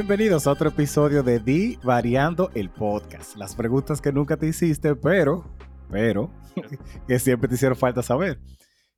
[0.00, 3.34] Bienvenidos a otro episodio de Di Variando el Podcast.
[3.34, 5.46] Las preguntas que nunca te hiciste, pero,
[5.90, 6.30] pero,
[7.08, 8.38] que siempre te hicieron falta saber.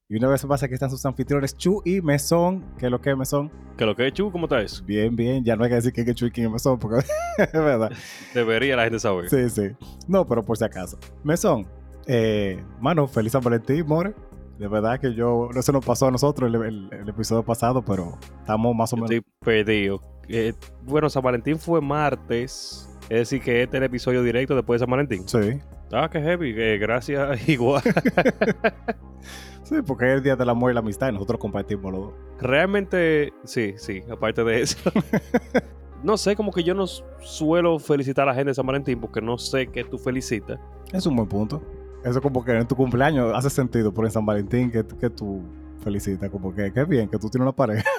[0.08, 2.64] Y una vez más aquí están sus anfitriones Chu y Mesón.
[2.80, 3.48] ¿Qué es lo que es Mesón?
[3.76, 4.32] ¿Qué lo que es Chu?
[4.32, 4.84] ¿Cómo estás?
[4.84, 5.44] Bien, bien.
[5.44, 7.06] Ya no hay que decir quién es Chu y quién es Mesón, porque
[7.38, 7.92] es verdad.
[8.34, 9.30] Debería la gente saber.
[9.30, 9.68] Sí, sí.
[10.08, 10.98] No, pero por si acaso.
[11.22, 11.68] Mesón,
[12.08, 14.16] eh, mano, feliz San Valentín, more.
[14.58, 17.84] De verdad que yo, no se nos pasó a nosotros el, el- el episodio pasado,
[17.84, 19.12] pero estamos más o menos.
[19.12, 20.02] Estoy perdido.
[20.28, 22.88] Eh, bueno, San Valentín fue martes.
[23.08, 25.26] Es decir, que este es el episodio directo después de San Valentín.
[25.26, 25.60] Sí.
[25.92, 26.54] Ah, qué heavy.
[26.56, 27.82] eh, gracias, igual.
[29.68, 32.12] Sí, porque es el día del amor y la amistad y nosotros compartimos los dos.
[32.40, 34.78] Realmente, sí, sí, aparte de eso.
[36.02, 39.20] no sé, como que yo no suelo felicitar a la gente de San Valentín porque
[39.20, 40.58] no sé qué tú felicitas.
[40.90, 41.62] Es un buen punto.
[42.02, 45.42] Eso como que en tu cumpleaños hace sentido, pero en San Valentín que, que tú
[45.84, 47.90] felicitas, como que qué bien que tú tienes una pareja,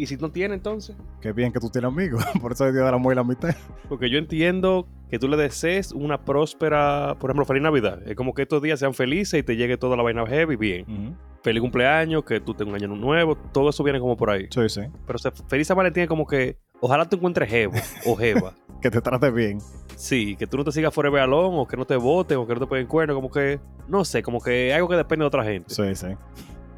[0.00, 0.96] Y si no tiene, entonces.
[1.20, 3.54] qué bien que tú tienes amigos, por eso es día del amor y la amistad.
[3.88, 8.00] Porque yo entiendo que tú le desees una próspera, por ejemplo, feliz Navidad.
[8.06, 11.16] Es como que estos días sean felices y te llegue toda la vaina heavy bien.
[11.42, 14.46] Feliz cumpleaños, que tú tengas un año nuevo, todo eso viene como por ahí.
[14.50, 14.82] Sí, sí.
[15.06, 17.74] Pero feliz San Valentín es como que ojalá te encuentres jevo
[18.06, 18.54] o jeva.
[18.80, 19.58] Que te trate bien.
[19.94, 22.54] Sí, que tú no te sigas forever alone o que no te voten o que
[22.54, 25.44] no te peguen cuerno, como que, no sé, como que algo que depende de otra
[25.44, 25.74] gente.
[25.74, 26.06] Sí, sí.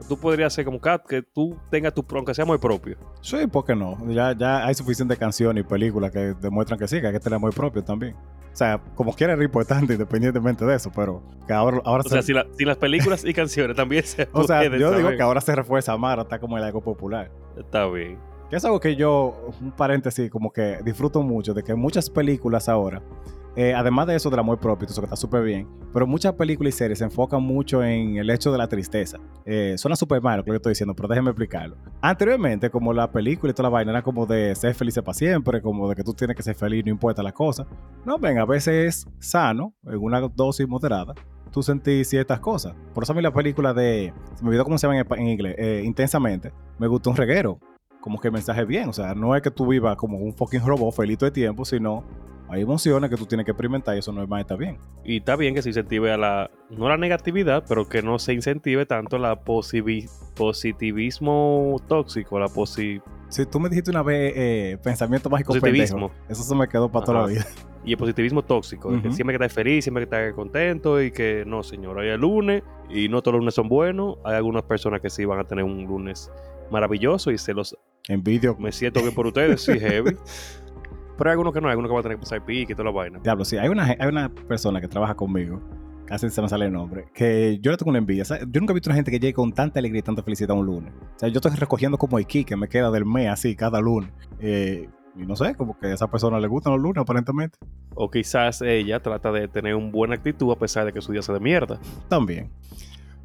[0.09, 2.97] Tú podrías ser como Kat, que tú tengas tu, aunque sea muy propio.
[3.21, 3.99] Sí, ¿por qué no?
[4.11, 7.37] Ya, ya hay suficientes canciones y películas que demuestran que sí, que hay que tener
[7.37, 8.15] amor propio también.
[8.53, 12.21] O sea, como quiera es importante independientemente de eso, pero que ahora, ahora O sea,
[12.21, 12.27] se...
[12.27, 15.41] si, la- si las películas y canciones también se O sea, yo digo que ahora
[15.41, 17.31] se refuerza más, ahora está como el algo popular.
[17.57, 18.19] Está bien.
[18.51, 22.69] Que es algo que yo, un paréntesis, como que disfruto mucho de que muchas películas
[22.69, 23.01] ahora,
[23.55, 26.75] eh, además de eso del amor propio, eso que está súper bien, pero muchas películas
[26.75, 29.19] y series se enfocan mucho en el hecho de la tristeza.
[29.45, 31.77] Eh, suena súper malo lo que estoy diciendo, pero déjenme explicarlo.
[32.01, 35.61] Anteriormente, como la película y toda la vaina era como de ser feliz para siempre,
[35.61, 37.67] como de que tú tienes que ser feliz, no importa la cosa.
[38.07, 41.15] No, ven, a veces es sano, en una dosis moderada,
[41.51, 42.75] tú sentís ciertas cosas.
[42.95, 45.29] Por eso a mí la película de, se me olvidó cómo se llama en, en
[45.29, 47.59] inglés, eh, intensamente, me gustó un reguero
[48.01, 48.89] como que el mensaje bien.
[48.89, 51.65] O sea, no es que tú vivas como un fucking robot feliz todo el tiempo,
[51.65, 52.05] sino
[52.53, 54.77] hay emociones que tú tienes que experimentar y eso no es más está bien.
[55.05, 58.35] Y está bien que se incentive a la, no la negatividad, pero que no se
[58.35, 59.37] incentive tanto la
[60.37, 66.11] positivismo tóxico, la posi Si tú me dijiste una vez eh, pensamiento mágico Positivismo.
[66.11, 67.33] pendejo, eso se me quedó para toda la Ajá.
[67.33, 67.47] vida.
[67.87, 71.45] y el positivismo tóxico, que siempre que estás feliz, siempre que estás contento y que
[71.47, 74.19] no, señor, hay el lunes y no todos los lunes son buenos.
[74.25, 76.31] Hay algunas personas que sí van a tener un lunes
[76.71, 77.75] maravilloso y se los
[78.09, 78.57] Envidio.
[78.59, 80.17] me siento bien por ustedes, sí, heavy.
[81.23, 82.75] Pero hay algunos que no, hay algunos que van a tener que pasar pique y
[82.75, 83.21] toda la vaina.
[83.23, 85.63] Diablo, sí, hay una, hay una persona que trabaja conmigo,
[86.05, 88.25] casi se me sale el nombre, que yo le tengo una envidia.
[88.25, 90.67] Yo nunca he visto una gente que llegue con tanta alegría y tanta felicidad un
[90.67, 90.93] lunes.
[91.15, 94.11] O sea, yo estoy recogiendo como aquí que me queda del mes así cada lunes.
[94.41, 97.57] Eh, y no sé, como que a esa persona le gustan los lunes aparentemente.
[97.95, 101.23] O quizás ella trata de tener una buena actitud a pesar de que su día
[101.23, 101.79] sea de mierda.
[102.09, 102.51] También.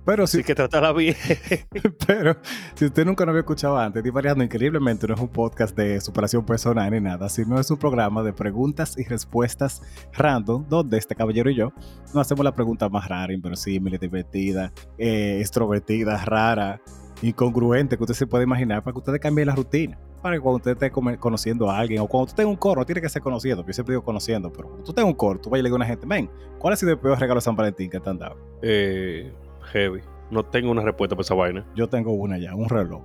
[0.07, 1.16] Pero sí, Así que tratarla bien.
[2.07, 2.38] Pero
[2.75, 6.00] si usted nunca lo había escuchado antes, Di Variando Increíblemente no es un podcast de
[6.00, 9.81] superación personal ni nada, sino es un programa de preguntas y respuestas
[10.13, 11.73] random, donde este caballero y yo
[12.13, 16.79] nos hacemos la pregunta más rara, inverosímil, divertida, eh, extrovertida, rara,
[17.22, 20.00] incongruente que usted se puede imaginar para que usted cambie la rutina.
[20.22, 22.85] Para que cuando usted esté conociendo a alguien o cuando usted tenga un coro, no
[22.85, 25.40] tiene que ser conocido, porque yo siempre digo conociendo, pero cuando tú tengas un coro,
[25.41, 26.29] tú vayas y le digas a una gente, ven,
[26.59, 28.38] ¿cuál ha sido el peor regalo de San Valentín que te han dado?
[28.62, 29.34] Eh,
[29.67, 30.01] heavy.
[30.29, 31.66] No tengo una respuesta para esa vaina.
[31.75, 33.03] Yo tengo una ya, un reloj.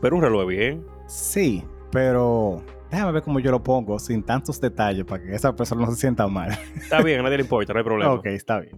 [0.00, 0.84] Pero un reloj bien.
[1.06, 5.84] Sí, pero déjame ver cómo yo lo pongo sin tantos detalles para que esa persona
[5.84, 6.50] no se sienta mal.
[6.76, 8.12] Está bien, a nadie le importa, no hay problema.
[8.12, 8.76] ok, está bien.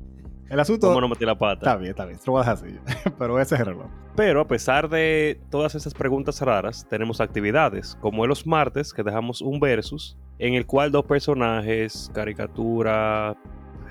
[0.51, 1.61] El asunto ¿Cómo no metí la pata?
[1.61, 2.19] está bien, está bien.
[2.27, 3.11] Lo voy a dejar así.
[3.19, 3.87] pero ese es el reloj.
[4.17, 9.05] Pero a pesar de todas esas preguntas raras, tenemos actividades, como en los martes, que
[9.05, 13.37] dejamos un versus, en el cual dos personajes, caricatura,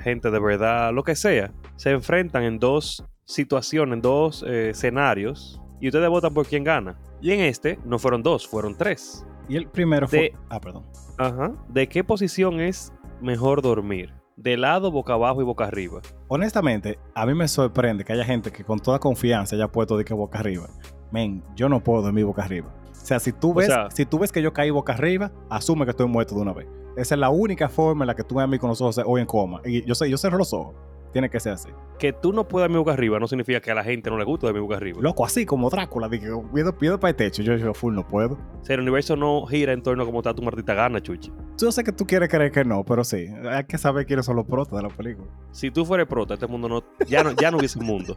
[0.04, 5.62] gente de verdad, lo que sea, se enfrentan en dos situaciones, en dos eh, escenarios,
[5.80, 7.00] y ustedes votan por quién gana.
[7.22, 9.26] Y en este no fueron dos, fueron tres.
[9.48, 10.20] Y el primero fue.
[10.20, 10.84] De- Ah, perdón.
[11.18, 11.54] Ajá.
[11.70, 12.92] ¿De qué posición es
[13.22, 14.14] mejor dormir?
[14.36, 16.02] ¿De lado, boca abajo y boca arriba?
[16.28, 20.06] Honestamente, a mí me sorprende que haya gente que con toda confianza haya puesto de
[20.06, 20.68] que boca arriba.
[21.12, 22.74] Men, yo no puedo dormir boca arriba.
[22.92, 25.86] O sea, si tú ves, sea- si tú ves que yo caí boca arriba, asume
[25.86, 26.68] que estoy muerto de una vez.
[26.96, 28.80] Esa es la única forma en la que tú me ves a mí con los
[28.82, 29.62] ojos hoy en coma.
[29.66, 30.76] Y yo sé, yo cerro los ojos.
[31.12, 31.70] Tiene que ser así.
[31.98, 34.24] Que tú no puedas dormir boca arriba no significa que a la gente no le
[34.24, 35.00] gusta dormir boca arriba.
[35.02, 37.42] Loco, así como Drácula, dije, pido, pido para el techo.
[37.42, 38.34] Yo, yo, full, no puedo.
[38.62, 41.32] O sea, el universo no gira en torno a cómo está tu maldita gana, chuchi.
[41.58, 43.28] Yo sé que tú quieres creer que no, pero sí.
[43.50, 45.28] Hay que saber quiénes son los protas de la película.
[45.52, 47.32] Si tú fueras prota, este mundo no ya, no.
[47.32, 48.16] ya no hubiese mundo.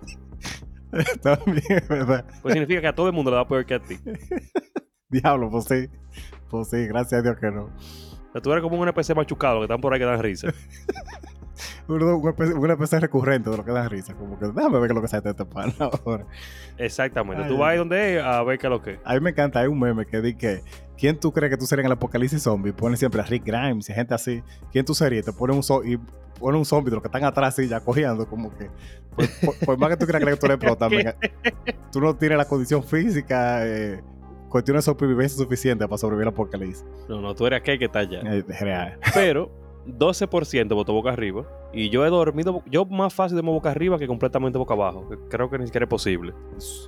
[1.23, 2.27] También, ¿verdad?
[2.43, 3.97] Pues significa que a todo el mundo le va peor que a ti.
[5.09, 5.89] Diablo, pues sí.
[6.51, 7.65] Pues sí, gracias a Dios que no.
[7.65, 10.49] O sea, tú eres como especie de machucado que están por ahí que dan risa.
[11.89, 14.15] Una especie recurrente de lo que da risa.
[14.15, 16.25] Como que déjame ver qué es lo que sale de este pana ahora.
[16.79, 17.43] Exactamente.
[17.43, 18.99] Ay, tú vas ahí donde es a ver qué es lo que.
[19.05, 20.63] A mí me encanta, hay un meme que dice que
[20.97, 22.73] ¿quién tú crees que tú serías en el apocalipsis zombie?
[22.73, 24.43] Ponen siempre a Rick Grimes y gente así.
[24.71, 25.25] ¿Quién tú serías?
[25.25, 25.99] Te ponen un zombie y
[26.39, 28.69] ponen un zombie de los que están atrás y ya cogiendo como que
[29.15, 31.17] por, por- por más que tú creas que tú le explotas, venga,
[31.93, 34.01] tú no tienes la condición física, eh,
[34.49, 36.85] cuestiones de supervivencia suficiente para sobrevivir al apocalipsis.
[37.09, 38.21] No, no, tú eres aquel que está allá.
[38.25, 38.99] Eh, es real.
[39.15, 39.51] Pero
[39.87, 41.45] 12% votó boca arriba.
[41.73, 45.09] Y yo he dormido, yo más fácil duermo boca arriba que completamente boca abajo.
[45.09, 46.35] que Creo que ni siquiera es posible.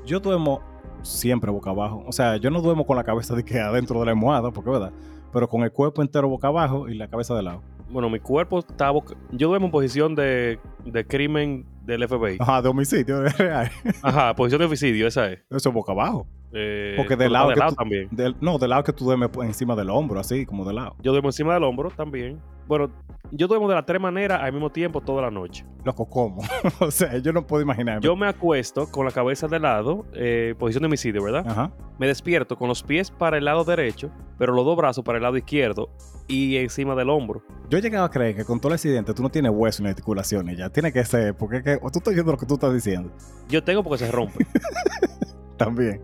[0.05, 0.61] Yo duermo
[1.03, 2.05] siempre boca abajo.
[2.07, 4.71] O sea, yo no duermo con la cabeza de que adentro de la almohada, porque
[4.71, 4.93] verdad,
[5.33, 7.63] pero con el cuerpo entero boca abajo y la cabeza de lado.
[7.91, 9.15] Bueno, mi cuerpo está boca...
[9.33, 12.39] Yo duermo en posición de, de crimen del FBI.
[12.41, 13.71] Ajá, de homicidio, real.
[14.03, 15.41] Ajá, posición de homicidio, esa es.
[15.51, 16.27] Eso es boca abajo.
[16.57, 18.09] Eh, Porque de pero lado de que lado tú- también.
[18.13, 20.95] Del- no, del lado que tú duermes encima del hombro, así como de lado.
[21.03, 22.41] Yo duermo encima del hombro también.
[22.67, 22.91] Bueno,
[23.31, 25.67] yo duermo de las tres maneras al mismo tiempo toda la noche.
[25.85, 26.43] Loco, ¿cómo?
[26.81, 28.01] o sea, yo no puedo imaginarme.
[28.03, 31.47] Yo me acuesto con la cabeza de lado, eh, posición de homicidio, ¿verdad?
[31.47, 31.73] Ajá.
[31.99, 35.23] Me despierto con los pies para el lado derecho, pero los dos brazos para el
[35.25, 35.91] lado izquierdo
[36.27, 37.43] y encima del hombro.
[37.69, 39.91] Yo he llegado a creer que con todo el accidente tú no tienes hueso ni
[39.91, 40.71] articulaciones ya.
[40.71, 43.11] Tiene que ser, porque es que, o tú estás viendo lo que tú estás diciendo.
[43.49, 44.47] Yo tengo porque se rompe
[45.57, 46.01] También.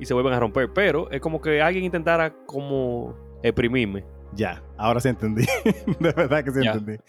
[0.00, 4.04] Y se vuelven a romper, pero es como que alguien intentara como exprimirme,
[4.34, 5.44] Ya, ahora sí entendí.
[6.00, 6.72] de verdad que sí Ya.
[6.72, 7.00] entendí.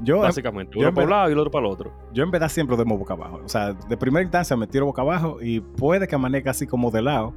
[0.00, 0.72] Yo, básicamente.
[0.74, 1.92] yo Uno en para un lado y el otro para el otro.
[2.12, 3.40] yo en verdad siempre duermo boca abajo.
[3.44, 6.90] O sea, de primera instancia me tiro boca abajo y puede que amanezca así como
[6.90, 7.34] de lado.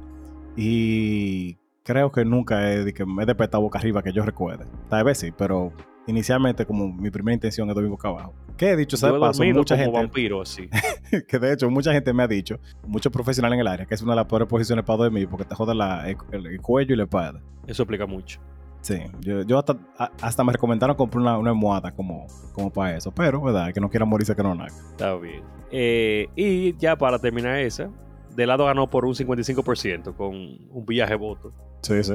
[0.56, 4.64] Y creo que nunca he, que me he despertado boca arriba que yo recuerde.
[4.88, 5.72] Tal vez sí, pero
[6.08, 8.34] inicialmente como mi primera intención es dormir boca abajo.
[8.56, 9.20] Que he dicho, ¿sabes?
[9.20, 10.68] Paso, mucha como gente, vampiro así.
[11.28, 14.02] que de hecho mucha gente me ha dicho, muchos profesionales en el área, que es
[14.02, 16.94] una de las peores posiciones para dormir porque te jode la- el, el- el cuello
[16.94, 17.40] y la espalda.
[17.66, 18.40] Eso explica mucho.
[18.80, 22.96] Sí, yo, yo hasta, a- hasta me recomendaron comprar una, una almohada como, como para
[22.96, 23.72] eso, pero, ¿verdad?
[23.72, 24.72] Que no quiera morirse que no naga.
[24.90, 25.42] Está bien.
[25.70, 27.90] Eh, y ya para terminar esa,
[28.34, 31.52] de lado ganó por un 55% con un viaje voto.
[31.82, 32.14] Sí, sí.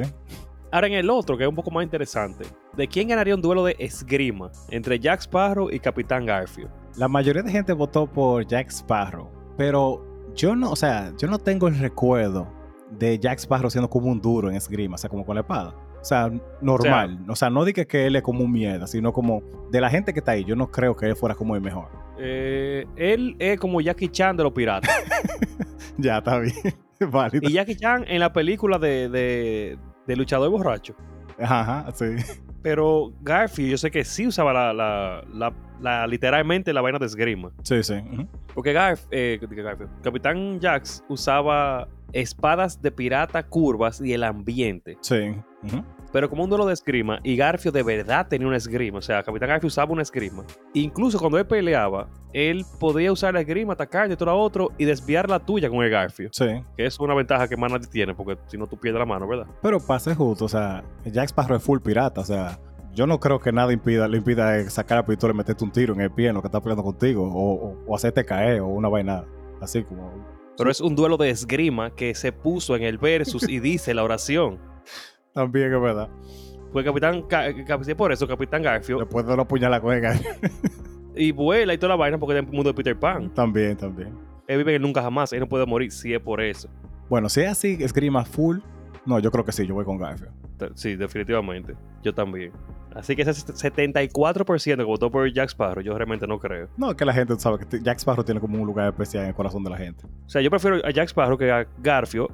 [0.74, 3.64] Ahora en el otro, que es un poco más interesante, ¿de quién ganaría un duelo
[3.64, 6.72] de esgrima entre Jack Sparrow y Capitán Garfield?
[6.98, 10.04] La mayoría de gente votó por Jack Sparrow, pero
[10.34, 12.52] yo no, o sea, yo no tengo el recuerdo
[12.90, 15.76] de Jack Sparrow siendo como un duro en esgrima, o sea, como con la espada.
[16.02, 17.24] O sea, normal.
[17.30, 20.12] O sea, no diga que él es como un mierda, sino como de la gente
[20.12, 21.90] que está ahí, yo no creo que él fuera como el mejor.
[22.18, 24.90] Eh, él es como Jackie Chan de los piratas.
[26.00, 26.56] ya, está bien.
[27.12, 27.48] Válido.
[27.48, 30.96] y Jackie Chan en la película de, de, de Luchador Borracho.
[31.42, 32.16] Ajá, sí.
[32.62, 37.06] Pero Garfield, yo sé que sí usaba la, la, la- la- literalmente la vaina de
[37.08, 37.52] esgrima.
[37.64, 37.96] Sí, sí.
[38.54, 44.98] Porque Garf, eh, Garfield, Capitán Jax usaba espadas de pirata curvas y el ambiente.
[45.02, 45.36] Sí.
[45.64, 45.84] ujú.
[46.14, 49.00] Pero como un duelo de esgrima, y Garfield de verdad tenía una esgrima.
[49.00, 50.44] O sea, Capitán Garfield usaba una esgrima.
[50.74, 54.86] Incluso cuando él peleaba, él podía usar la esgrima, atacar de todo a otro y
[54.86, 56.30] desviar la tuya con el Garfield.
[56.32, 56.46] Sí.
[56.78, 59.28] Que es una ventaja que más nadie tiene, porque si no tú pierdes la mano,
[59.28, 59.48] ¿verdad?
[59.62, 62.60] Pero para ser justo, o sea, Jack Sparrow es full pirata, o sea,
[62.94, 65.96] yo no creo que nada impida, le impida sacar la pistola y meterte un tiro
[65.96, 68.68] en el pie en lo que está peleando contigo, o, o- o hacerte caer, o
[68.68, 69.26] una vaina
[69.62, 70.12] así como...
[70.56, 74.04] Pero es un duelo de esgrima que se puso en el versus y dice la
[74.04, 74.60] oración.
[75.34, 76.10] También es verdad.
[76.72, 79.94] Pues Capitán, Ca- Cap- sí, por eso Capitán Garfield Después de lo puñalar con
[81.16, 83.32] y vuela y toda la vaina porque es el mundo de Peter Pan.
[83.34, 84.18] También, también.
[84.48, 86.70] Él vive en nunca jamás, él no puede morir si es por eso.
[87.10, 88.58] Bueno, si es así, esgrima full,
[89.06, 90.32] no, yo creo que sí, yo voy con Garfield.
[90.76, 91.76] Sí, definitivamente.
[92.02, 92.52] Yo también.
[92.96, 96.70] Así que ese 74% que votó por Jack Sparrow, yo realmente no creo.
[96.78, 99.30] No, es que la gente sabe que Jack Sparrow tiene como un lugar especial en
[99.30, 100.06] el corazón de la gente.
[100.26, 102.30] O sea, yo prefiero a Jack Sparrow que a Garfield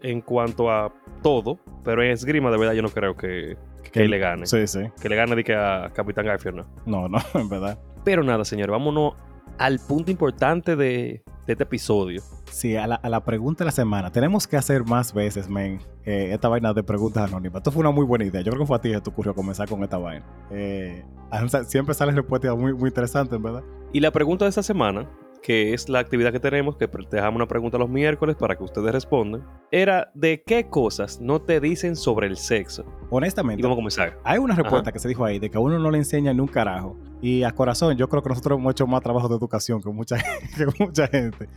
[0.00, 3.56] en cuanto a todo, pero en esgrima de verdad yo no creo que,
[3.92, 4.46] que le gane.
[4.46, 4.80] Sí, sí.
[5.00, 6.66] Que le gane de que a Capitán Garfield no.
[6.86, 7.78] No, no, en verdad.
[8.04, 9.14] Pero nada, señores, vámonos
[9.58, 12.22] al punto importante de, de este episodio.
[12.50, 14.10] Sí, a la, a la pregunta de la semana.
[14.12, 17.58] Tenemos que hacer más veces, men, eh, esta vaina de preguntas anónimas.
[17.58, 18.40] Esto fue una muy buena idea.
[18.42, 20.24] Yo creo que fue a ti que te ocurrió comenzar con esta vaina.
[20.50, 21.04] Eh,
[21.66, 23.64] siempre salen respuestas muy, muy interesantes, en verdad.
[23.92, 25.08] Y la pregunta de esta semana,
[25.46, 28.64] que es la actividad que tenemos, que te dejamos una pregunta los miércoles para que
[28.64, 32.84] ustedes respondan, era de qué cosas no te dicen sobre el sexo.
[32.84, 34.18] Y Honestamente, vamos a comenzar.
[34.24, 36.42] hay una respuesta que se dijo ahí de que a uno no le enseñan ni
[36.42, 36.96] un carajo.
[37.22, 40.16] Y a corazón, yo creo que nosotros hemos hecho más trabajo de educación que mucha,
[40.56, 41.48] que mucha gente.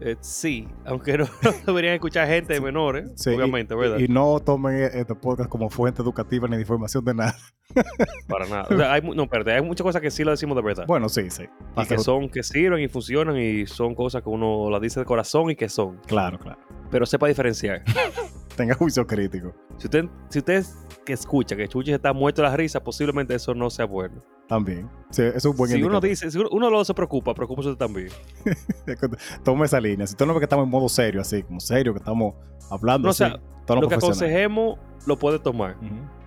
[0.00, 1.26] Eh, sí, aunque no
[1.66, 3.98] deberían escuchar gente de menores, Sí, obviamente, y- ¿verdad?
[3.98, 7.36] Y, no tomen este podcast como fuente educativa ni de información de nada.
[8.28, 8.66] Para nada.
[8.70, 10.84] O sea, hay, no, espérate, hay muchas cosas que sí lo decimos de verdad.
[10.86, 11.44] Bueno, sí, sí.
[11.76, 15.06] y que son, que sirven y funcionan y son cosas que uno las dice de
[15.06, 15.98] corazón y que son.
[16.06, 16.58] Claro, claro.
[16.90, 17.82] Pero sepa diferenciar.
[18.56, 19.52] tenga juicio crítico.
[19.78, 20.64] Si usted, si usted
[21.04, 24.22] que escucha que Chuchi está muerto de la risa, posiblemente eso no sea bueno.
[24.46, 24.90] También.
[25.10, 27.78] Sí, eso es un buen Si uno dice, si uno- lo se preocupa, preocúpese usted
[27.78, 28.08] también.
[29.44, 30.06] Toma esa línea.
[30.06, 32.34] Si tú no ves que estamos en modo serio, así, como serio, que estamos
[32.70, 33.40] hablando No, o así, sea,
[33.74, 35.76] Lo que aconsejemos lo puede tomar.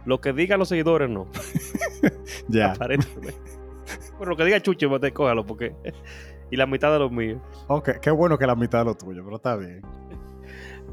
[0.06, 1.28] Lo que digan los seguidores, no.
[2.48, 2.72] Ya.
[2.72, 3.36] Aparentemente.
[4.18, 5.76] Bueno, lo que diga Chuchi, mate, cójalo, porque.
[6.52, 7.42] y la mitad de los míos.
[7.68, 9.82] Ok, qué bueno que la mitad de lo tuyo, pero está bien.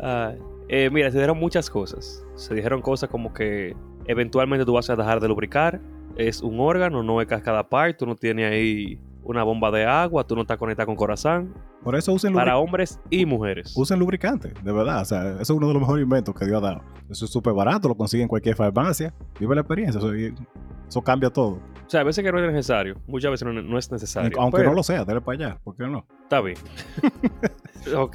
[0.00, 0.32] Ah,
[0.68, 2.24] eh, mira, se dijeron muchas cosas.
[2.36, 5.80] Se dijeron cosas como que eventualmente tú vas a dejar de lubricar.
[6.16, 7.94] Es un órgano, no es cada parte.
[7.94, 10.24] Tú no tienes ahí una bomba de agua.
[10.24, 11.54] Tú no estás conectado con corazón.
[11.82, 13.74] Por eso usen, Para hombres y mujeres.
[13.76, 15.02] usen lubricante, de verdad.
[15.02, 16.80] O sea, eso es uno de los mejores inventos que Dios ha dado.
[17.10, 19.12] Eso es súper barato, lo consiguen en cualquier farmacia.
[19.38, 20.10] Vive la experiencia, eso,
[20.88, 21.58] eso cambia todo.
[21.86, 22.96] O sea, a veces que no es necesario.
[23.06, 24.40] Muchas veces no, no es necesario.
[24.40, 26.06] Aunque pero no lo sea, dale para allá, ¿por qué no?
[26.22, 26.56] Está bien.
[27.96, 28.14] ok.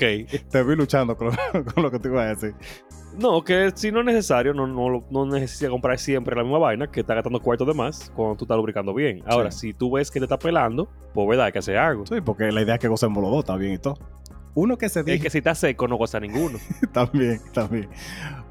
[0.50, 1.30] Te vi luchando con,
[1.74, 2.54] con lo que te iba a decir.
[3.18, 6.60] No, que si no es necesario, no, no, lo- no necesitas comprar siempre la misma
[6.60, 9.24] vaina que está gastando cuartos de más cuando tú estás lubricando bien.
[9.26, 12.06] Ahora, si tú ves que te está pelando, pues verdad, hay que hacer algo.
[12.06, 13.96] Sí, porque la idea es que gocemos los dos, está bien y todo.
[14.56, 16.60] Uno que se Es dijo, que si está seco, no goza ninguno.
[16.94, 17.90] también, también.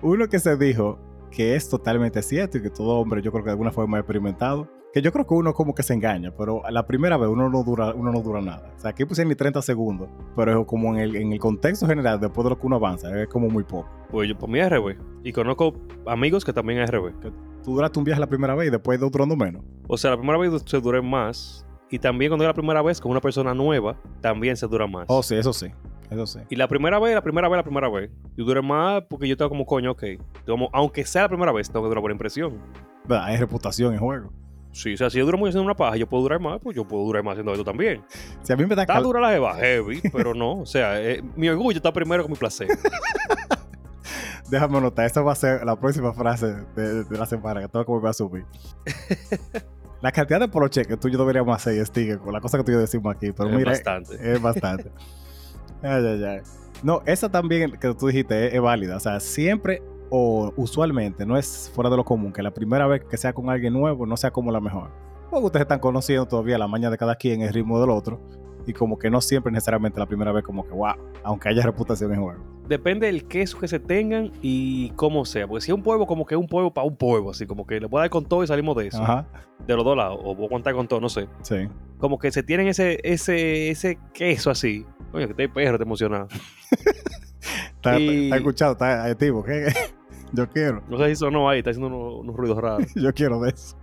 [0.02, 0.98] Uno que se dijo
[1.30, 4.00] que es totalmente cierto y que todo hombre, yo creo que de alguna forma ha
[4.00, 4.68] experimentado.
[4.99, 7.62] Que yo creo que uno como que se engaña, pero la primera vez uno no
[7.62, 8.73] dura, uno no dura nada.
[8.76, 11.87] O sea, aquí puse ni 30 segundos, pero es como en el, en el contexto
[11.87, 13.88] general, después de lo que uno avanza, es como muy poco.
[14.11, 14.97] Pues yo, por mí es RB.
[15.23, 15.73] Y conozco
[16.05, 17.12] amigos que también es RB.
[17.62, 19.62] Tú duraste un viaje la primera vez y después durando menos.
[19.87, 21.64] O sea, la primera vez se dura más.
[21.90, 25.05] Y también cuando es la primera vez con una persona nueva, también se dura más.
[25.07, 25.69] Oh, sí, eso sí.
[26.11, 26.40] Eso sí.
[26.50, 28.11] Y la primera vez, la primera vez, la primera vez.
[28.37, 30.02] Yo duré más porque yo estaba como coño, ok.
[30.45, 32.59] Como, aunque sea la primera vez, tengo que durar por impresión.
[33.05, 33.26] ¿Verdad?
[33.26, 34.33] Hay reputación en juego.
[34.78, 36.76] Sí, o sea, si yo duro mucho haciendo una paja, yo puedo durar más, pues
[36.76, 38.00] yo puedo durar más haciendo esto también.
[38.42, 40.61] Si a mí me da Está dura la jeva, heavy, pero no.
[40.61, 42.68] O sea, eh, mi orgullo está primero que mi placer.
[44.49, 47.85] Déjame anotar, esa va a ser la próxima frase de, de la semana que tengo
[47.85, 48.44] que volver a subir.
[50.00, 52.56] la cantidad de poloche que tú y yo deberíamos hacer y sticker con la cosa
[52.58, 54.32] que tú y yo decimos aquí, pero Es mira, bastante.
[54.32, 54.92] es bastante.
[55.82, 56.40] ay, ay, ay.
[56.85, 58.97] No, esa también que tú dijiste es, es válida.
[58.97, 63.05] O sea, siempre o usualmente no es fuera de lo común que la primera vez
[63.05, 64.91] que sea con alguien nuevo no sea como la mejor.
[65.31, 68.21] Porque ustedes están conociendo todavía la maña de cada quien, el ritmo del otro.
[68.67, 72.12] Y como que no siempre necesariamente la primera vez como que wow, aunque haya reputación
[72.15, 72.43] en juego.
[72.69, 75.47] Depende del queso que se tengan y cómo sea.
[75.47, 77.67] Porque si es un polvo, como que es un polvo para un polvo, así como
[77.67, 79.03] que le voy a dar con todo y salimos de eso.
[79.03, 79.27] Ajá,
[79.67, 80.19] De los dos lados.
[80.23, 81.29] O voy a contar con todo, no sé.
[81.43, 81.69] sí.
[81.99, 84.85] Como que se tienen ese, ese, ese queso así.
[85.12, 86.27] Coño, que te perro, te emociona.
[87.77, 89.43] Está, Y- está escuchado, está activo.
[89.45, 89.69] ¿qué?
[90.32, 92.87] Yo quiero, No sé si sonó ahí, está haciendo unos, unos ruidos raros.
[92.94, 93.76] yo quiero de eso.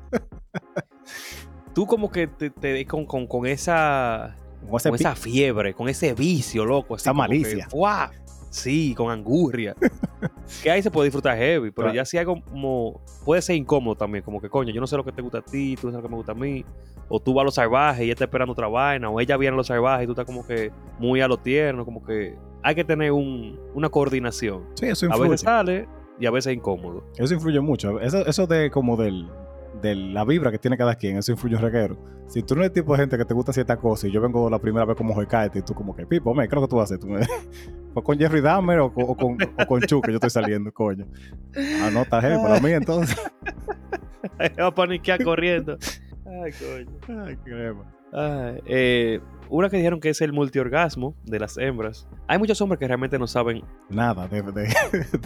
[1.73, 4.35] Tú como que te, te con, con, con esa
[4.69, 6.95] Con esa fiebre, con ese vicio, loco.
[6.95, 7.67] Así Esa que, malicia.
[7.69, 8.11] ¡fua!
[8.49, 9.75] Sí, con angurria.
[10.63, 11.93] que ahí se puede disfrutar heavy, pero Claro.
[11.95, 13.01] ya si algo como.
[13.25, 15.41] Puede ser incómodo también, como que coño, yo no sé lo que te gusta a
[15.41, 16.63] ti, tú no sabes lo que me gusta a mí.
[17.09, 19.53] O tú vas a lo salvaje y ella está esperando otra vaina, o ella viene
[19.55, 22.73] a lo salvaje y tú estás como que muy a lo tierno, como que hay
[22.75, 24.63] que tener un, una coordinación.
[24.75, 25.29] Sí, eso A influye.
[25.31, 25.87] veces sale
[26.19, 27.03] y a veces es incómodo.
[27.17, 28.00] Eso influye mucho.
[28.00, 29.27] Eso, eso de como del,
[29.81, 31.98] de la vibra que tiene cada quien, eso influye un reguero.
[32.27, 34.19] Si tú no eres el tipo de gente que te gusta cierta cosa y yo
[34.19, 36.77] vengo la primera vez como Joycaete y tú como que, Pipo, me, creo que tú
[36.77, 37.00] vas a hacer.
[37.00, 37.22] Tú me...
[38.03, 41.05] con Jeffrey Dahmer o, con- o con, o con Chu, que yo estoy saliendo, coño.
[41.81, 43.15] Ah, no, está heavy para mí entonces.
[44.60, 45.77] Va a paniquear corriendo.
[46.25, 47.22] Ay, coño.
[47.25, 47.84] Ay, crema.
[48.12, 52.07] Ay, eh, una que dijeron que es el multiorgasmo de las hembras.
[52.27, 53.63] Hay muchos hombres que realmente no saben.
[53.89, 54.51] Nada, de, de-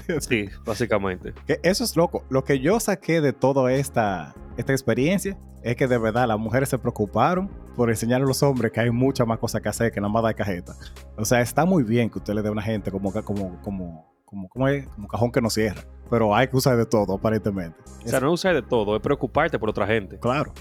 [0.07, 1.33] de- Sí, básicamente.
[1.45, 2.23] que eso es loco.
[2.29, 6.69] Lo que yo saqué de toda esta, esta experiencia es que de verdad las mujeres
[6.69, 9.99] se preocuparon por enseñar a los hombres que hay muchas más cosas que hacer que
[10.01, 10.73] nada más dar cajeta.
[11.17, 14.09] O sea, está muy bien que usted le dé a una gente como, como, como,
[14.25, 14.87] como, ¿cómo es?
[14.89, 15.81] como cajón que no cierra.
[16.09, 17.77] Pero hay que usar de todo, aparentemente.
[18.03, 20.17] O sea, no usar de todo, es preocuparte por otra gente.
[20.19, 20.51] Claro.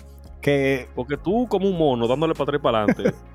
[0.40, 3.14] Que Porque tú, como un mono, dándole para atrás y para adelante,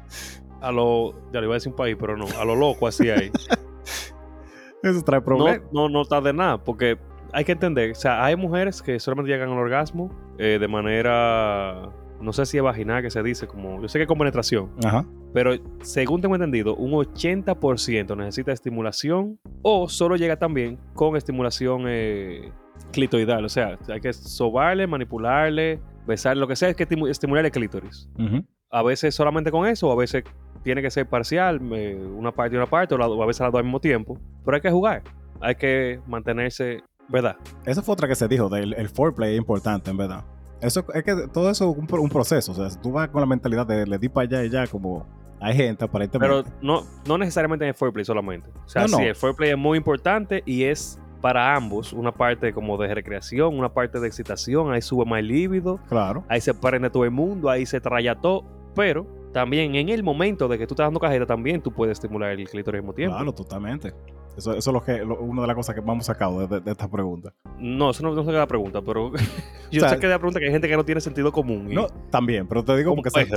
[0.61, 1.13] a lo.
[1.31, 3.31] Ya le iba a decir un país, pero no, a lo loco así ahí.
[4.83, 5.61] eso trae No, problemas.
[5.71, 6.97] no, no está de nada, porque
[7.31, 11.89] hay que entender, o sea, hay mujeres que solamente llegan al orgasmo eh, de manera,
[12.21, 15.05] no sé si es vaginal que se dice, como, yo sé que con penetración, Ajá.
[15.33, 22.51] pero según tengo entendido, un 80% necesita estimulación o solo llega también con estimulación eh,
[22.91, 27.45] clitoidal, o sea, hay que sobarle, manipularle, besarle, lo que sea, es que estimu- estimular
[27.45, 28.09] el clítoris.
[28.19, 28.45] Ujú.
[28.73, 30.23] A veces solamente con eso, o a veces
[30.63, 33.41] tiene que ser parcial, eh, una parte y una parte, o, la- o a veces
[33.41, 34.17] las dos al mismo tiempo.
[34.43, 35.03] Pero hay que jugar,
[35.41, 37.35] hay que mantenerse, ¿verdad?
[37.65, 40.23] Esa fue otra que se dijo, del el foreplay es importante, en verdad.
[40.59, 42.53] Eso, es que todo eso es un, un proceso.
[42.53, 44.65] O sea, si tú vas con la mentalidad de le di para allá y ya,
[44.65, 45.05] como
[45.41, 46.43] hay gente aparentemente.
[46.43, 48.49] Pero no, no necesariamente en el foreplay solamente.
[48.65, 48.97] O sea, No, no.
[48.97, 53.57] sí, el foreplay es muy importante y es para ambos, una parte como de recreación,
[53.57, 56.23] una parte de excitación, ahí sube más el líbido, Claro.
[56.27, 58.43] ahí se prende todo el mundo, ahí se traya todo,
[58.75, 62.31] pero también en el momento de que tú estás dando cajeta, también tú puedes estimular
[62.31, 63.15] el clítoris al mismo tiempo.
[63.15, 63.93] Claro, totalmente.
[64.37, 66.59] Eso, eso es lo que, lo- una de las cosas que vamos sacado de, de-
[66.61, 67.33] de esta pregunta.
[67.59, 69.11] No, eso no, no sé la pregunta, pero
[69.71, 71.71] yo O sea, sé que la pregunta que hay gente que no tiene sentido común.
[71.71, 73.31] y- No, también, pero te digo porque se, te-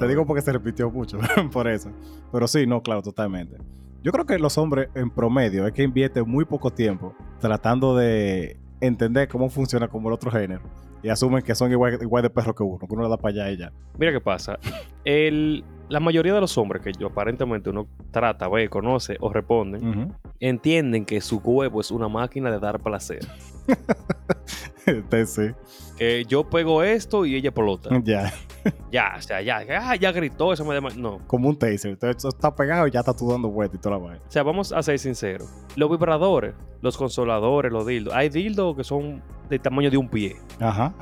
[0.00, 1.18] te digo porque se repitió mucho,
[1.52, 1.90] por eso.
[2.30, 3.56] Pero sí, no, claro, totalmente.
[4.02, 8.58] Yo creo que los hombres en promedio es que invierten muy poco tiempo tratando de
[8.80, 10.62] entender cómo funciona como el otro género
[11.02, 13.32] y asumen que son igual, igual de perro que uno, que uno le da para
[13.44, 13.72] allá y ya.
[13.98, 14.58] Mira qué pasa.
[15.04, 20.14] El, la mayoría de los hombres que yo aparentemente uno trata, ve, conoce o responden,
[20.40, 23.20] entienden que su huevo es una máquina de dar placer.
[24.84, 25.42] Este, sí,
[25.96, 27.90] Que yo pego esto y ella explota.
[28.02, 28.32] ya,
[28.92, 31.20] Ya, o sea, ya, ah, ya gritó, eso me dema- No.
[31.26, 31.92] como un taser.
[31.92, 34.20] Entonces, está pegado y ya está tú dando vueltas y toda la vaina.
[34.26, 35.48] O sea, vamos a ser sinceros.
[35.76, 38.12] Los vibradores, los consoladores, los dildos.
[38.14, 40.92] Hay dildos que son del tamaño de un pie, Ajá,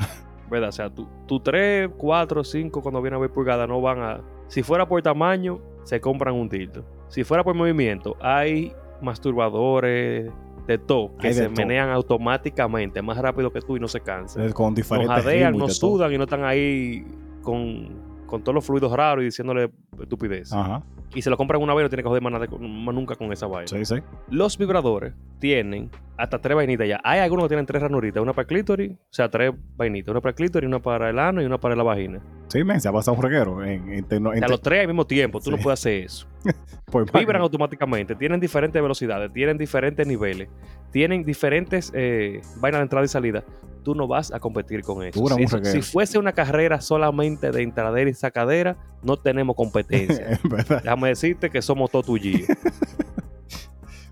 [0.50, 0.68] ¿verdad?
[0.68, 4.20] O sea, tu, tu 3, 4, 5, cuando viene a ver pulgadas, no van a.
[4.48, 6.84] Si fuera por tamaño, se compran un dildo.
[7.08, 10.30] Si fuera por movimiento, hay masturbadores
[10.66, 11.54] de todo que Hay se todo.
[11.56, 14.52] menean automáticamente, más rápido que tú y no se cansan.
[14.52, 15.96] Con No diferentes jadean, no de todo.
[15.96, 17.04] sudan y no están ahí
[17.42, 19.70] con, con todos los fluidos raros y diciéndole
[20.00, 20.52] estupidez.
[20.52, 20.82] Ajá,
[21.14, 23.14] Y se lo compran una vez y no tiene que joder más, nada más nunca
[23.16, 23.66] con esa vaina.
[23.68, 23.96] sí, sí.
[24.30, 25.90] Los vibradores tienen
[26.20, 27.00] hasta tres vainitas ya.
[27.02, 30.20] Hay algunos que tienen tres ranuritas, una para el clítoris, o sea, tres vainitas, una
[30.20, 32.20] para el clítoris, una para el ano y una para la vagina.
[32.48, 35.40] Sí, men, se ha pasado un reguero en, en, te- los tres al mismo tiempo,
[35.40, 36.26] tú no puedes hacer eso.
[36.86, 40.48] pues, Vibran automáticamente, tienen diferentes velocidades, tienen diferentes niveles,
[40.90, 43.44] tienen diferentes eh, vainas de entrada y salida.
[43.82, 45.26] Tú no vas a competir con eso.
[45.26, 50.38] Si, un fuese una carrera solamente de entradera y sacadera, no tenemos competencia.
[50.68, 52.42] Déjame decirte que somos todos tuyos.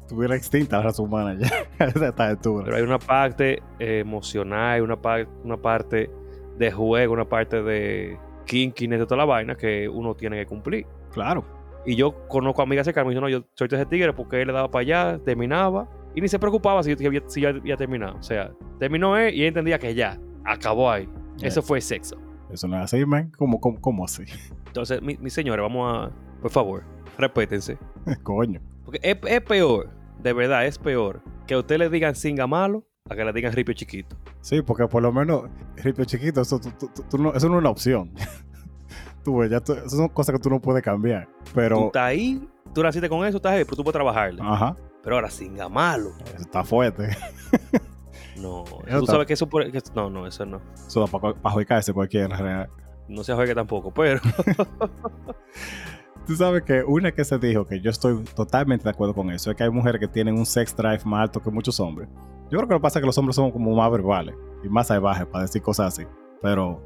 [0.08, 2.64] estuviera extinta la raza humana ya a esta altura.
[2.64, 6.10] Pero hay una parte eh, emocional, una, par- una parte
[6.56, 10.86] de juego, una parte de kinkiness de toda la vaina que uno tiene que cumplir.
[11.12, 11.44] Claro.
[11.84, 14.40] Y yo conozco amigas cercanas que me dicen, no, yo soy de ese tigre porque
[14.40, 17.76] él le daba para allá, terminaba, y ni se preocupaba si, si, si ya había
[17.76, 18.16] terminado.
[18.18, 21.08] O sea, terminó él y él entendía que ya, acabó ahí.
[21.42, 22.16] Eso fue sexo.
[22.50, 23.30] Eso no es así, man.
[23.36, 24.24] ¿Cómo, cómo, cómo así?
[24.66, 26.82] Entonces, mi- mis señores, vamos a, por favor,
[27.18, 27.78] respétense.
[28.22, 28.60] Coño.
[28.84, 29.90] Porque es, es peor,
[30.22, 33.52] de verdad, es peor que a usted le digan singa malo a que le digan
[33.52, 34.16] ripio chiquito.
[34.40, 35.44] Sí, porque por lo menos,
[35.76, 38.12] ripio chiquito, eso, tú- tú- tú no, eso no es una opción.
[39.24, 41.26] tú ves, ya tú- esas son cosas que tú no puedes cambiar.
[41.44, 44.42] Tú Pero, estás ahí, tú naciste con eso, estás ahí, pero tú puedes trabajarle.
[44.42, 46.12] ajá, Pero ahora singa malo.
[46.26, 47.08] eso está fuerte.
[48.36, 50.60] No, Eso tú está- sabes que eso por- que- No, no, eso no.
[50.86, 52.68] Eso da para pa juegarse cualquiera.
[53.08, 54.20] No se juegue tampoco, pero
[56.28, 59.50] Tú sabes que una que se dijo que yo estoy totalmente de acuerdo con eso
[59.50, 62.06] es que hay mujeres que tienen un sex drive más alto que muchos hombres.
[62.50, 64.68] Yo creo que lo que pasa es que los hombres son como más verbales y
[64.68, 66.06] más salvajes para decir cosas así.
[66.42, 66.82] Pero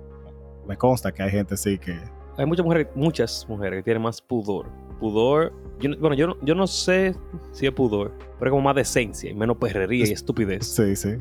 [0.67, 1.99] me consta que hay gente sí que.
[2.39, 4.69] hay muchas mujeres, muchas mujeres que tienen más pudor.
[5.01, 7.17] Pudor, yo no- bueno, yo no, yo no sé
[7.51, 10.65] si es pudor, pero es como más decencia y menos perrería y Es- estupidez.
[10.77, 11.17] Sí, sí.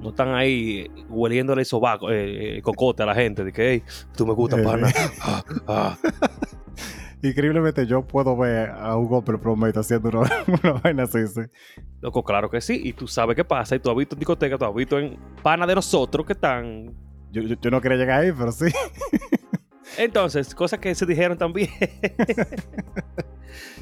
[0.00, 3.82] No están ahí hueliéndole el sobaco, eh, eh, cocote a la gente de que, hey,
[4.16, 4.62] tú me gustas, Eh.
[4.62, 4.88] pana.
[5.20, 5.98] Ah, ah.
[7.28, 10.30] Increíblemente yo puedo ver a un hombre promedio haciendo una,
[10.62, 11.40] una vaina así, sí.
[12.00, 12.80] Loco, claro que sí.
[12.84, 13.76] Y tú sabes qué pasa.
[13.76, 16.94] Y tú has visto en discoteca, tú has visto en pana de nosotros que están
[17.32, 18.66] Yo, yo, yo no quería llegar ahí, pero sí.
[19.96, 21.70] Entonces, cosas que se dijeron también.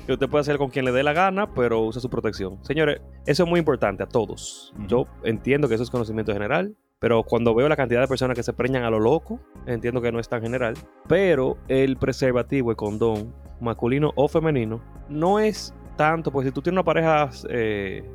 [0.07, 2.63] que usted puede hacer con quien le dé la gana, pero use su protección.
[2.65, 4.73] Señores, eso es muy importante a todos.
[4.87, 8.45] Yo entiendo que eso es conocimiento general, pero cuando veo la cantidad de personas que
[8.45, 10.75] se preñan a lo loco, entiendo que no es tan general.
[11.09, 16.77] Pero el preservativo, el condón, masculino o femenino, no es tanto, porque si tú tienes
[16.77, 18.09] una pareja eh,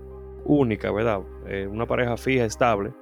[0.46, 1.20] única, ¿verdad?
[1.48, 2.94] Eh, una pareja fija, estable,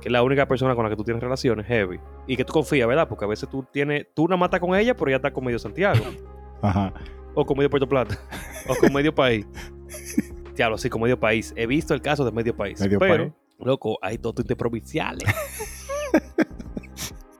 [0.00, 2.54] que es la única persona con la que tú tienes relaciones heavy y que tú
[2.54, 3.06] confías, ¿verdad?
[3.06, 5.58] Porque a veces tú tienes, tú una mata con ella, pero ya está con medio
[5.58, 6.02] Santiago,
[6.62, 6.90] Ajá.
[7.34, 8.18] o con medio Puerto Plata,
[8.66, 9.46] o con medio país.
[10.56, 11.52] Diablo, sí, con medio país.
[11.54, 12.80] He visto el caso de medio país.
[12.80, 13.32] Medio pero, país.
[13.64, 15.28] Loco, hay dos interprovinciales.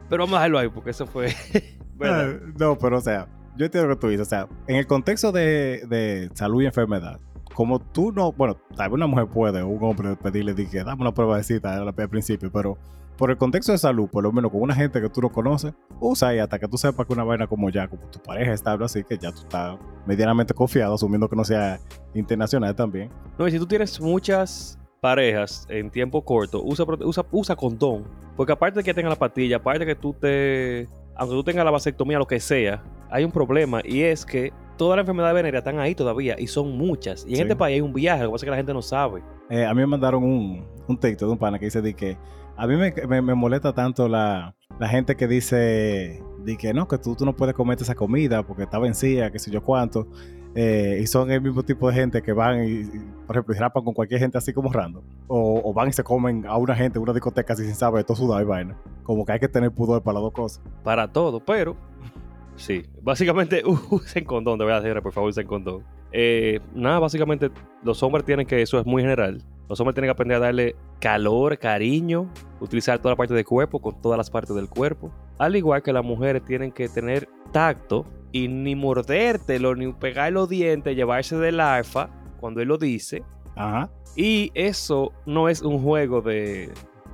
[0.08, 1.34] pero vamos a dejarlo ahí, porque eso fue.
[1.94, 2.40] ¿verdad?
[2.42, 4.26] Ah, No, pero o sea, yo entiendo lo que tú dices.
[4.26, 7.20] O sea, en el contexto de, de salud y enfermedad,
[7.54, 11.12] como tú no, bueno, tal vez una mujer puede un hombre pedirle que dame una
[11.12, 12.76] prueba de cita al, principio, pero
[13.16, 15.74] por el contexto de salud, por lo menos con una gente que tú no conoces,
[16.00, 18.60] usa ahí hasta que tú sepas que una vaina como ya, como tu pareja es
[18.60, 21.78] estable, así que ya tú estás medianamente confiado, asumiendo que no sea
[22.14, 23.10] internacional también.
[23.38, 28.04] No, y si tú tienes muchas parejas en tiempo corto, usa, usa, usa condón.
[28.36, 30.88] Porque aparte de que tenga la patilla, aparte de que tú te.
[31.16, 34.96] Aunque tú tengas la vasectomía, lo que sea, hay un problema y es que todas
[34.96, 37.24] las enfermedades venéreas están ahí todavía y son muchas.
[37.26, 37.42] Y en Sí.
[37.42, 39.22] este país hay un viaje, lo que pasa es que la gente no sabe.
[39.50, 42.16] Eh, a mí me mandaron un, un TikTok de un pana que dice de que
[42.56, 46.86] a mí me, me- me molesta tanto la, la gente que dice de que no,
[46.88, 50.06] que tú, tú no puedes comerte esa comida porque está vencida, que sé yo cuánto.
[50.54, 52.84] Eh, y son el mismo tipo de gente que van y,
[53.26, 55.02] por ejemplo, y rapan con cualquier gente así como random.
[55.26, 58.04] O, o van y se comen a una gente en una discoteca así sin saber,
[58.04, 58.76] todo sudado y vaina.
[59.02, 60.62] Como que hay que tener pudor para las dos cosas.
[60.84, 61.76] Para todo, pero
[62.56, 65.84] sí, básicamente usen condón, de verdad, señores, por favor, usen condón.
[66.12, 67.50] Eh, nada, básicamente
[67.82, 70.76] los hombres tienen que, eso es muy general, los hombres tienen que aprender a darle
[71.00, 72.28] calor, cariño,
[72.60, 75.10] utilizar toda la parte del cuerpo con todas las partes del cuerpo.
[75.38, 80.48] Al igual que las mujeres tienen que tener tacto y ni mordértelo, ni pegar los
[80.48, 82.08] dientes, llevarse del alfa
[82.40, 83.22] cuando él lo dice.
[83.54, 83.90] Ajá.
[84.16, 86.72] Y eso no es un juego de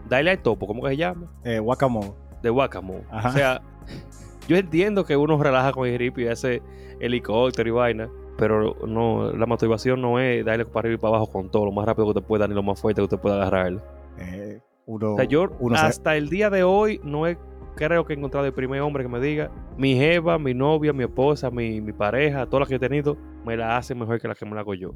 [0.08, 1.30] darle al topo, ¿cómo que se llama?
[1.44, 2.12] Eh, guacamole.
[2.42, 3.02] de Wacamo.
[3.10, 3.28] Ajá.
[3.28, 3.62] O sea,
[4.48, 6.62] yo entiendo que uno relaja con el grip y hace
[7.00, 11.30] helicóptero y vaina, pero no, la motivación no es darle para arriba y para abajo
[11.32, 13.36] con todo, lo más rápido que usted pueda ni lo más fuerte que usted pueda
[13.36, 13.82] agarrarlo.
[14.18, 17.36] Eh, uno, O sea, yo uno se- hasta el día de hoy no he,
[17.78, 21.04] creo que he encontrado el primer hombre que me diga, mi jeva, mi novia, mi
[21.04, 24.36] esposa, mi, mi pareja, todas las que he tenido, me la hacen mejor que las
[24.36, 24.90] que me la hago yo.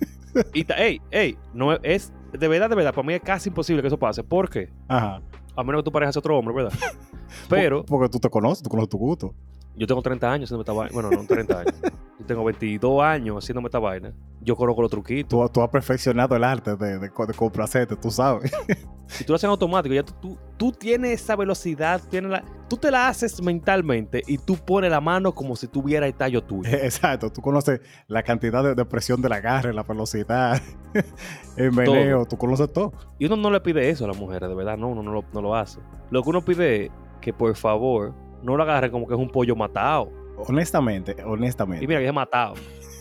[0.54, 3.50] y, ta- ey, ey, no es- es, de verdad, de verdad, para mí es casi
[3.50, 4.24] imposible que eso pase.
[4.24, 4.70] ¿Por qué?
[4.88, 5.20] Ajá.
[5.56, 6.72] A menos que tu pareja sea otro hombre, ¿verdad?
[7.48, 7.84] Pero...
[7.84, 9.34] Porque tú te conoces, tú conoces tu gusto.
[9.76, 10.92] Yo tengo 30 años haciéndome esta vaina.
[10.94, 11.74] Bueno, no 30 años.
[12.20, 14.12] Yo tengo 22 años haciéndome esta vaina.
[14.44, 15.28] Yo conozco los truquitos.
[15.28, 18.52] Tú, tú has perfeccionado el arte de, de, de complacerte, tú sabes.
[19.06, 22.44] Si tú lo haces en automático, ya tú, tú, tú tienes esa velocidad, tienes la,
[22.68, 26.42] tú te la haces mentalmente y tú pones la mano como si tuviera el tallo
[26.42, 26.70] tuyo.
[26.72, 30.60] Exacto, tú conoces la cantidad de, de presión del agarre, la velocidad,
[31.56, 32.92] el meneo, tú conoces todo.
[33.18, 35.24] Y uno no le pide eso a las mujeres, de verdad, no, uno no lo,
[35.32, 35.80] no lo hace.
[36.10, 39.30] Lo que uno pide es que por favor no lo agarren como que es un
[39.30, 40.10] pollo matado.
[40.36, 42.54] Honestamente, Y honestamente, mira que es matado.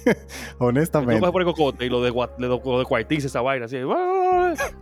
[0.04, 0.12] Tú
[0.66, 3.78] honestamente, por el cocote y lo de, lo de cuartiza esa vaina así.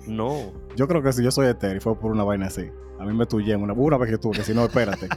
[0.08, 0.52] No.
[0.76, 3.14] yo creo que si yo soy etéreo y fue por una vaina así, a mí
[3.14, 5.08] me tuyen una, una vez que tuve, que si no, espérate.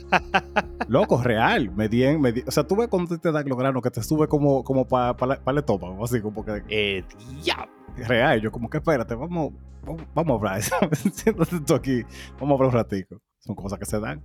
[0.88, 3.58] Loco, real, me di en, me di- o sea, tú ves cuando te dan los
[3.58, 7.04] granos que te sube como, como para pa, pa el estómago, así como que Eh,
[7.42, 7.68] ya.
[7.96, 9.52] real, yo como que espérate, vamos,
[9.84, 10.62] vamos, vamos a hablar.
[11.12, 12.02] Siéntate tú aquí,
[12.40, 13.20] vamos a hablar un ratico.
[13.40, 14.22] Son cosas que se dan.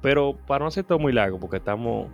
[0.00, 2.08] Pero para no hacer todo muy largo, porque estamos.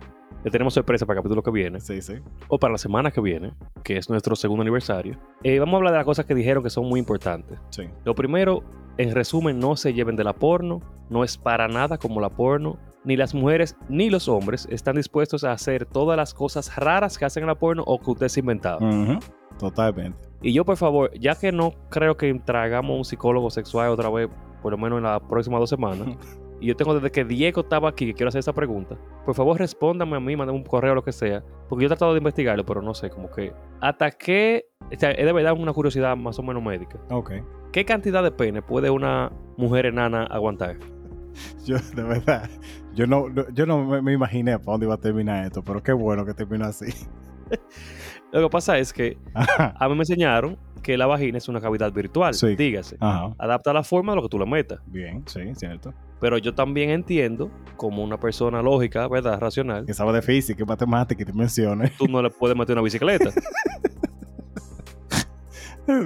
[0.47, 2.13] Ya tenemos sorpresa para el capítulo que viene, Sí, sí.
[2.47, 5.17] o para la semana que viene, que es nuestro segundo aniversario.
[5.43, 7.59] eh, vamos a hablar de las cosas que dijeron que son muy importantes.
[7.69, 7.83] Sí.
[8.05, 8.63] Lo primero,
[8.97, 12.77] en resumen, no se lleven de la porno, no es para nada como la porno.
[13.03, 17.23] Ni las mujeres ni los hombres están dispuestos a hacer todas las cosas raras que
[17.25, 18.79] hacen en la porno o que usted se ha inventado.
[18.79, 19.19] Ujú,
[19.59, 20.17] Totalmente.
[20.41, 24.29] Y yo, por favor, ya que no creo que traigamos un psicólogo sexual otra vez,
[24.61, 26.07] por lo menos en las próximas dos semanas,
[26.59, 29.57] y yo tengo desde que Diego estaba aquí que quiero hacer esa pregunta, por favor
[29.59, 32.17] respóndame a mí, manden un correo o lo que sea, porque yo he tratado de
[32.19, 36.15] investigarlo, pero no sé, como que hasta qué, o sea, es de verdad una curiosidad
[36.17, 36.97] más o menos médica.
[37.11, 37.31] Ok.
[37.71, 40.77] ¿Qué cantidad de pene puede una mujer enana aguantar?
[41.65, 42.49] Yo, de verdad,
[42.95, 45.83] yo no, no- yo no me, me imaginé para dónde iba a terminar esto, pero
[45.83, 46.85] qué bueno que terminó así.
[48.31, 49.73] Lo que pasa es que Ajá.
[49.79, 52.55] a mí me enseñaron que la vagina es una cavidad virtual, Sí.
[52.55, 52.97] dígase.
[52.99, 53.33] Ajá.
[53.37, 54.79] Adapta la forma de lo que tú le metas.
[54.87, 55.93] Bien, sí, cierto.
[56.19, 59.39] Pero yo también entiendo, como una persona lógica, ¿verdad?
[59.39, 61.95] Racional, Que sabe de física, y matemática y dimensiones.
[61.97, 63.31] tú no le puedes meter una bicicleta.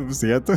[0.10, 0.54] ¿Cierto?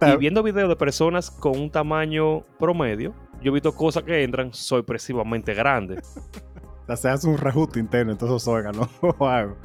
[0.00, 4.52] y viendo videos de personas con un tamaño promedio, yo he visto cosas que entran
[4.52, 6.14] sorpresivamente grandes.
[6.84, 8.90] O sea, se hace un reajuste interno, entonces esos órganos.
[9.00, 9.56] o algo.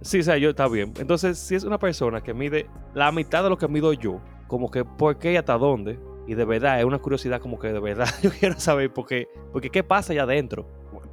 [0.00, 0.92] Sí, o sea, yo está bien.
[0.98, 4.68] Entonces, si es una persona que mide la mitad de lo que mido yo, como
[4.68, 7.80] que por qué y hasta dónde, y de verdad, es una curiosidad como que de
[7.80, 10.66] verdad yo quiero saber por qué, porque qué pasa allá adentro.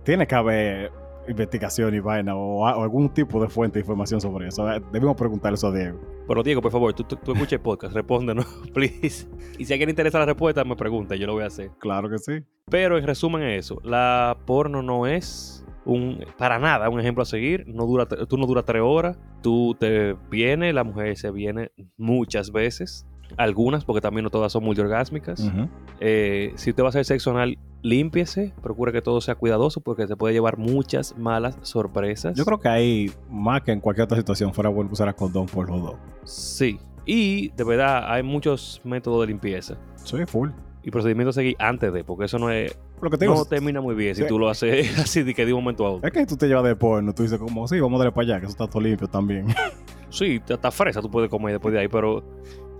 [0.03, 0.91] Tiene que haber
[1.27, 4.69] investigación y vaina o, algún tipo de fuente de información sobre eso.
[4.71, 5.99] Eh, Debemos preguntarle eso a Diego.
[6.27, 9.27] Pero Diego, por favor, tú, tú, tú escuchas el podcast, respóndenos, please.
[9.57, 11.71] Y si a alguien le interesa la respuesta, me pregunta, yo lo voy a hacer.
[11.79, 12.43] Claro que sí.
[12.69, 17.25] Pero en resumen es eso, la porno no es un para nada un ejemplo a
[17.25, 21.71] seguir, no dura tú no dura tres horas, tú te vienes, la mujer se viene
[21.97, 23.05] muchas veces,
[23.37, 25.49] algunas porque también no todas son multiorgásmicas.
[25.99, 30.07] Eh, si usted va a hacer sexo anal, límpiese, procure que todo sea cuidadoso porque
[30.07, 32.35] se puede llevar muchas malas sorpresas.
[32.37, 35.47] Yo creo que ahí, más que en cualquier otra situación, fuera bueno usar el condón
[35.47, 35.95] por los dos.
[36.23, 36.79] Sí.
[37.05, 40.49] Y de verdad hay muchos métodos de limpieza Sí, full.
[40.83, 43.43] y procedimientos a seguir antes de, porque eso no es Lo que te digo, no
[43.43, 46.07] termina muy bien si tú lo haces así de que de un momento a otro.
[46.07, 48.25] es que tú te llevas de porno, tú dices como, sí, vamos a darle para
[48.25, 49.47] allá, que eso está todo limpio también.
[50.09, 52.23] Sí, hasta fresa tú puedes comer después de ahí, pero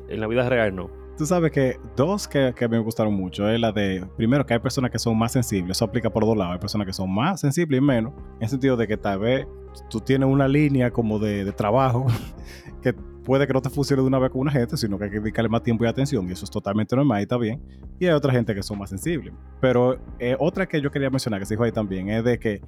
[0.10, 0.90] en la vida real no.
[1.18, 4.60] Tú sabes que dos que, que me gustaron mucho es la de, primero, que hay
[4.60, 7.40] personas que son más sensibles, eso aplica por dos lados, hay personas que son más
[7.40, 9.46] sensibles y menos, en el sentido de que tal vez
[9.90, 12.08] tú tienes una línea como de, trabajo
[12.82, 15.12] que puede que no te funcione de una vez con una gente, sino que hay
[15.12, 17.62] que dedicarle más tiempo y atención, y eso es totalmente normal y está bien.
[18.00, 19.34] Y hay otra gente que son más sensibles.
[19.62, 22.62] Pero eh, otra que yo quería mencionar, que se dijo ahí también, es de que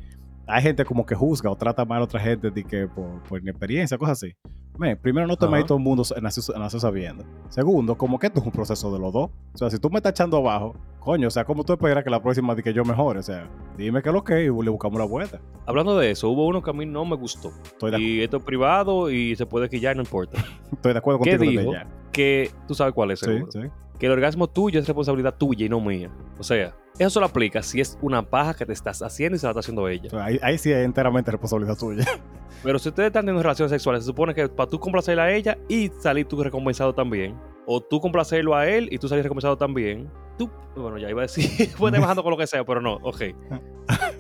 [0.48, 3.42] hay gente como que juzga o trata mal a otra gente de que por, por
[3.42, 4.34] inexperiencia, cosas así.
[4.78, 5.66] Me, primero, no te Ajá.
[5.66, 7.24] todo el mundo nació, nació sabiendo.
[7.50, 9.32] Segundo, como que esto es un proceso de los dos.
[9.54, 12.10] O sea, si tú me estás echando abajo, coño, o sea, ¿cómo tú esperas que
[12.10, 13.20] la próxima de que yo mejore?
[13.20, 15.40] O sea, dime que lo que y le buscamos la vuelta.
[15.66, 17.52] Hablando de eso, hubo uno que a mí no me gustó.
[17.64, 20.44] Estoy de, Y esto es privado y se puede quillar, no importa.
[20.74, 21.74] estoy de acuerdo ¿Qué contigo desde dijo?
[21.74, 21.88] ya.
[22.12, 23.60] Que tú sabes cuál es, Sí, sí.
[24.00, 26.10] Que el orgasmo tuyo es responsabilidad tuya y no mía.
[26.38, 29.46] O sea, eso solo aplica si es una paja que te estás haciendo y se
[29.46, 30.10] la está haciendo ella.
[30.24, 32.06] Ahí, ahí sí es enteramente responsabilidad tuya.
[32.64, 35.58] Pero si ustedes están teniendo relaciones sexuales, se supone que para tú complacerla a ella
[35.68, 37.40] y salir tú recompensado también.
[37.66, 40.10] O tú complacerlo a él y tú salir recompensado también.
[40.38, 43.22] Tú, bueno, ya iba a decir, puedes bajando con lo que sea, pero no, ok.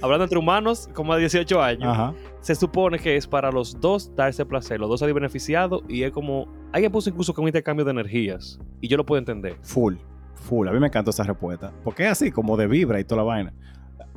[0.06, 2.14] Hablando entre humanos, como a 18 años, Ajá.
[2.42, 6.12] se supone que es para los dos darse placer, los dos salir beneficiados y es
[6.12, 6.48] como.
[6.72, 9.58] Alguien puso incluso que un intercambio de energías y yo lo puedo entender.
[9.62, 9.96] Full.
[10.36, 10.68] Full.
[10.68, 11.74] A mí me encantó esa respuesta.
[11.84, 13.54] Porque es así, como de vibra y toda la vaina.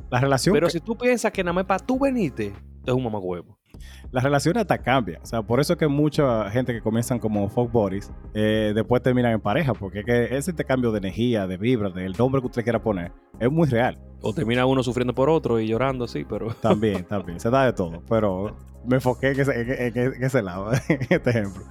[0.09, 2.53] La relación, Pero que- si tú piensas que nada más para tú venirte,
[2.85, 3.58] es un mamagüevo.
[4.11, 5.21] Las relaciones hasta cambian.
[5.21, 9.01] O sea, por eso es que mucha gente que comienzan como fuck buddies, eh, después
[9.01, 9.73] terminan en pareja.
[9.73, 13.11] Porque es que ese intercambio de energía, de vibra, del nombre que usted quiera poner,
[13.39, 13.97] es muy real.
[14.21, 16.47] O termina uno sufriendo por otro y llorando así, pero.
[16.61, 17.39] También, también.
[17.39, 18.01] Se da de todo.
[18.09, 21.63] Pero me enfoqué en ese, en- en- en ese lado, en este ejemplo.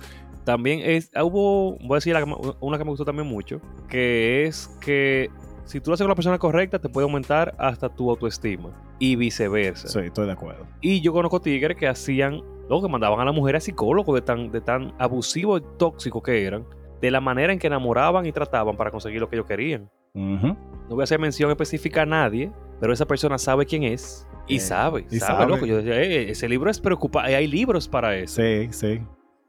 [0.44, 2.24] También es, hubo, voy a decir la
[2.60, 5.28] una que me gustó también mucho, que es que
[5.68, 9.16] si tú lo haces con la persona correcta, te puede aumentar hasta tu autoestima y
[9.16, 9.88] viceversa.
[9.88, 10.66] Sí, estoy de acuerdo.
[10.81, 14.22] Y yo conozco tigres que hacían, luego que mandaban a la mujer a psicólogos de
[14.22, 16.64] tan, de tan abusivo y tóxico que eran,
[17.00, 19.88] de la manera en que enamoraban y trataban para conseguir lo que ellos querían.
[20.14, 20.57] No
[20.88, 22.50] voy a hacer mención específica a nadie,
[22.81, 25.52] pero esa persona sabe quién es y Eh, sabe, y sabe, sabe.
[25.52, 25.66] loco.
[25.66, 28.40] Yo decía, "Eh, ese libro es preocupante, hay libros para eso.
[28.42, 29.00] Sí, sí.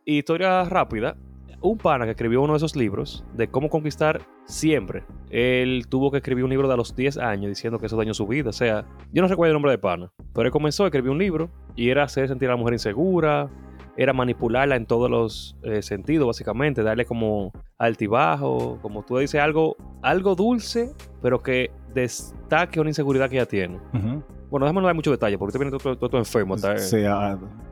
[0.05, 1.15] Y historia rápida.
[1.61, 5.03] Un pana que escribió uno de esos libros de cómo conquistar siempre.
[5.29, 8.13] Él tuvo que escribir un libro de a los 10 años diciendo que eso dañó
[8.13, 8.49] su vida.
[8.49, 11.17] O sea, yo no recuerdo el nombre de pana, pero él comenzó a escribir un
[11.17, 13.49] libro y era hacer sentir a la mujer insegura,
[13.97, 19.75] era manipularla en todos los eh, sentidos, básicamente, darle como altibajo, como tú dices, algo,
[20.01, 23.75] algo dulce, pero que destaque una inseguridad que ella tiene.
[23.93, 24.23] Ujú.
[24.49, 26.55] Bueno, déjame no dar mucho detalle, porque usted viene todo, todo, todo enfermo.
[26.55, 27.68] está- Sí, ah, eh, e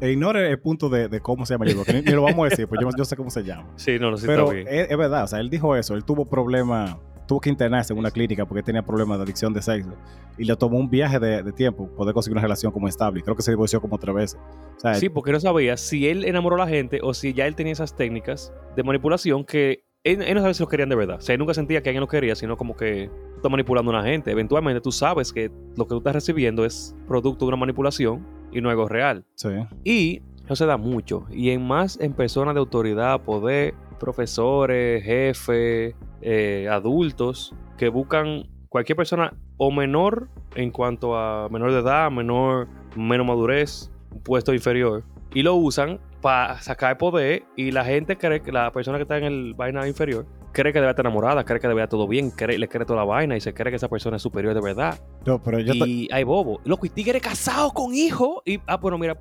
[0.00, 2.46] ignore el punto de, de cómo se llama el libro, que ni, ni lo vamos
[2.46, 3.66] a decir, pues yo, yo sé cómo se llama.
[3.76, 4.66] Sí, no, no, sí Pero bien.
[4.68, 6.96] es, es verdad, o sea, él dijo eso, él tuvo problemas,
[7.26, 9.92] tuvo que internarse en una clínica porque tenía problemas de adicción de sexo
[10.38, 13.22] y le tomó un viaje de, de tiempo poder conseguir una relación como estable.
[13.22, 14.40] Creo que se divorció como tres veces.
[14.76, 17.46] O sea, Sí, porque no sabía si él enamoró a la gente o si ya
[17.46, 20.94] él tenía esas técnicas de manipulación que él, él no sabía si lo querían de
[20.94, 21.16] verdad.
[21.16, 23.90] O sea, él nunca sentía que alguien lo quería, sino como que tú estás manipulando
[23.90, 24.30] a una gente.
[24.30, 28.24] Eventualmente tú sabes que lo que tú estás recibiendo es producto de una manipulación
[28.56, 29.24] y no algo real.
[29.34, 29.50] sí.
[29.84, 31.26] Y eso se da mucho.
[31.30, 38.96] Y en más en personas de autoridad, poder, profesores, jefes, eh, adultos, que buscan cualquier
[38.96, 45.02] persona o menor en cuanto a menor de edad, menor, menos madurez, un puesto inferior.
[45.34, 49.16] Y lo usan para sacar poder y la gente cree que la persona que está
[49.16, 52.32] en el vaina inferior cree que debe estar enamorada, cree que debe estar todo bien,
[52.32, 54.60] cree, le cree toda la vaina y se cree que esa persona es superior de
[54.60, 54.98] verdad.
[55.24, 56.58] No, pero yo, te- y hay bobo.
[56.64, 58.42] Loco, y tigre casado con hijo.
[58.44, 59.16] Y, ah, bueno, mira,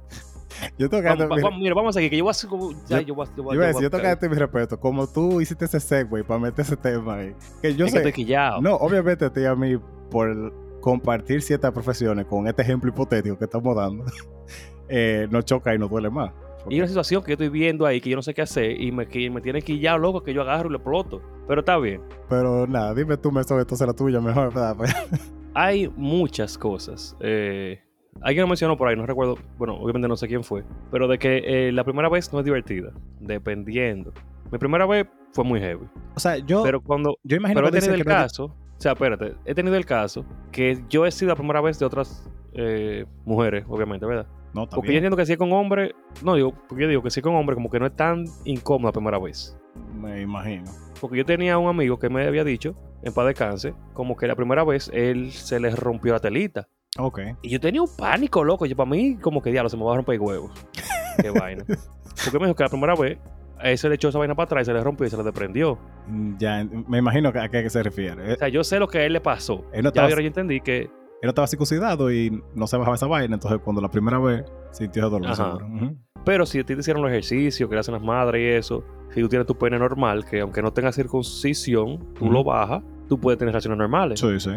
[0.80, 2.72] yo tengo que Vamos, vamos, mira, vamos a seguir, que yo voy a hacer como.
[2.88, 4.80] Ya, Yo- yo, voy a- yo voy a- Yo a tengo que darte mi respeto.
[4.80, 7.36] Como tú hiciste ese segue para meter ese tema ahí.
[7.62, 8.08] Que yo es que sé.
[8.08, 8.62] estoy quillado.
[8.64, 9.78] No, obviamente a mí,
[10.10, 14.06] por compartir ciertas profesiones con este ejemplo hipotético que estamos dando,
[14.90, 16.32] eh, nos choca y nos duele más.
[16.70, 18.80] Y hay una situación que yo estoy viendo ahí que yo no sé qué hacer
[18.80, 21.22] y me, que me tiene quillado, loco, que yo agarro y lo exploto.
[21.48, 22.02] Pero está bien.
[22.30, 24.76] Pero nada, dime tú, me sobre entonces la tuya mejor, ¿verdad?
[24.76, 24.94] Pues,
[25.54, 27.16] Hay muchas cosas.
[27.22, 27.80] Eh,
[28.22, 29.38] alguien lo mencionó por ahí, no recuerdo.
[29.58, 30.64] Bueno, obviamente no sé quién fue.
[30.92, 32.92] Pero de que eh, la primera vez no es divertida.
[33.20, 34.12] Dependiendo.
[34.52, 35.88] Mi primera vez fue muy heavy.
[36.16, 37.18] o sea, yo, Pero cuando.
[37.24, 38.46] yo imagino Pero he que tenido el que no caso.
[38.46, 39.36] O sea, espérate.
[39.46, 43.66] He tenido el caso que yo he sido la primera vez de otras eh, mujeres,
[43.70, 44.28] obviamente, ¿verdad?
[44.56, 47.12] No, Porque yo entiendo que si es con hombre, no digo, porque yo digo que
[47.12, 49.58] si es con hombre, como que no es tan incómodo la primera vez.
[49.94, 50.64] Me imagino.
[51.02, 54.36] Porque yo tenía un amigo que me había dicho, en paz descanse, como que la
[54.36, 56.68] primera vez él se le rompió la telita.
[56.98, 57.20] Ok.
[57.42, 58.66] Y yo tenía un pánico, loco.
[58.66, 60.50] Yo para mí, como que diablo, se me va a romper el huevo.
[61.22, 61.66] Qué vaina.
[61.68, 63.18] Porque me dijo que la primera vez,
[63.62, 65.24] él se le echó esa vaina para atrás y se le rompió y se le
[65.24, 65.78] desprendió.
[66.08, 68.32] Mm, Ya, me imagino a qué se refiere.
[68.34, 69.66] O sea, yo sé lo que a él le pasó.
[69.74, 70.90] Él no Ya estaba- yo entendí que
[71.26, 74.46] Él no estaba circuncidado y no se bajaba esa vaina, entonces cuando la primera vez
[74.70, 75.32] sintió dolor.
[75.32, 75.58] Ajá.
[75.58, 75.96] seguro.
[76.24, 78.84] Pero si a ti te hicieron los ejercicios que le hacen las madres y eso,
[79.12, 83.20] si tú tienes tu pene normal, que aunque no tenga circuncisión, tú lo bajas, tú
[83.20, 84.20] puedes tener relaciones normales.
[84.20, 84.52] Sí, sí.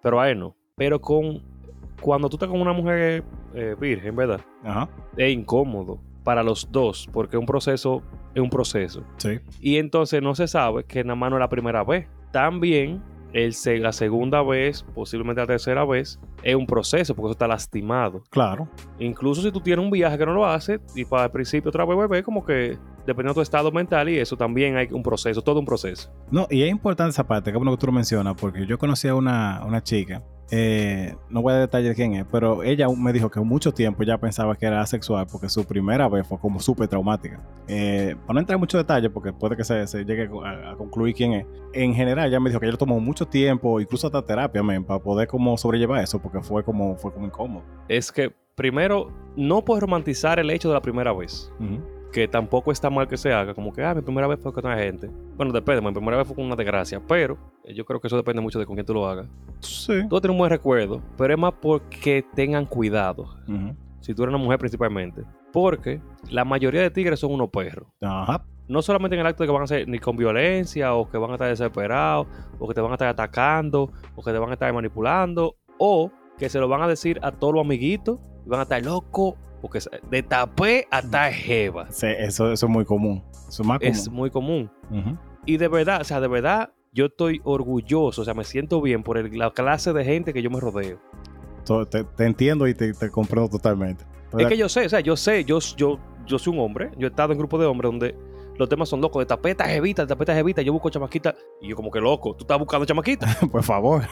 [0.00, 0.56] Pero a él no.
[0.76, 1.42] Pero con
[2.00, 4.40] cuando tú estás con una mujer eh, virgen, ¿verdad?
[4.62, 4.88] Ajá.
[5.16, 5.98] Es incómodo.
[6.22, 8.00] para los dos, porque un proceso
[8.32, 9.02] es un proceso.
[9.16, 9.40] Sí.
[9.60, 12.06] Y entonces no se sabe que nada más no es la primera vez.
[12.30, 17.32] También el, se- la segunda vez, posiblemente la tercera vez, es un proceso, porque eso
[17.32, 18.22] está lastimado.
[18.30, 18.68] Claro.
[18.98, 21.84] Incluso si tú tienes un viaje que no lo haces, y para el principio otra
[21.84, 25.42] vez bebé, como que dependiendo de tu estado mental y eso también hay un proceso,
[25.42, 26.12] todo un proceso.
[26.30, 29.08] No, y es importante esa parte, que bueno que tú lo mencionas, porque yo conocí
[29.08, 30.22] a una, una chica,
[30.54, 34.02] eh, no voy a detallar de quién es, pero ella me dijo que mucho tiempo
[34.02, 37.40] ya pensaba que era asexual porque su primera vez fue como súper traumática.
[37.68, 40.76] Eh, para no entrar en muchos detalles, porque puede que se, se llegue a, a
[40.76, 44.20] concluir quién es, en general ella me dijo que ella tomó mucho tiempo, incluso hasta
[44.20, 47.64] terapia, men, para poder como sobrellevar eso, porque fue como, fue como incómodo.
[47.88, 51.50] Es que primero, no puedes romantizar el hecho de la primera vez.
[51.58, 51.80] Ujú.
[52.12, 54.66] Que tampoco está mal que se haga, como que, ah, mi primera vez fue con
[54.66, 55.10] una gente.
[55.36, 58.16] Bueno, depende, mi primera vez fue con una desgracia, pero eh, yo creo que eso
[58.16, 59.26] depende mucho de con quién tú lo hagas.
[59.60, 60.02] Sí.
[60.08, 63.34] Tú tienes un buen recuerdo, pero es más porque tengan cuidado,
[64.00, 67.86] si tú eres una mujer principalmente, porque la mayoría de tigres son unos perros.
[68.00, 68.44] Ajá.
[68.68, 71.18] No solamente en el acto de que van a ser ni con violencia, o que
[71.18, 72.26] van a estar desesperados,
[72.58, 76.10] o que te van a estar atacando, o que te van a estar manipulando, o
[76.38, 79.34] que se lo van a decir a todos los amiguitos, y van a estar locos,
[79.62, 79.78] porque
[80.10, 81.86] de tapé hasta jeva.
[81.90, 83.22] Sí, eso, eso es muy común.
[83.48, 83.90] Eso es más común.
[83.92, 84.70] Es muy común.
[85.46, 89.02] Y de verdad, o sea, de verdad, yo estoy orgulloso, o sea, me siento bien
[89.02, 90.98] por el- la clase de gente que yo me rodeo.
[91.90, 94.04] Te, te entiendo y te, te comprendo totalmente.
[94.36, 97.06] Es que yo sé, o sea, yo sé, yo, yo, yo soy un hombre, yo
[97.06, 98.14] he estado en grupos de hombres donde
[98.58, 101.76] los temas son locos, de tapeta jevita, de tapeta jevita, yo busco chamaquita, y yo
[101.76, 103.26] como que loco, tú estás buscando chamaquita.
[103.52, 104.02] Por favor.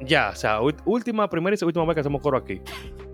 [0.00, 2.60] ya, o sea, última, primera y última vez que hacemos coro aquí.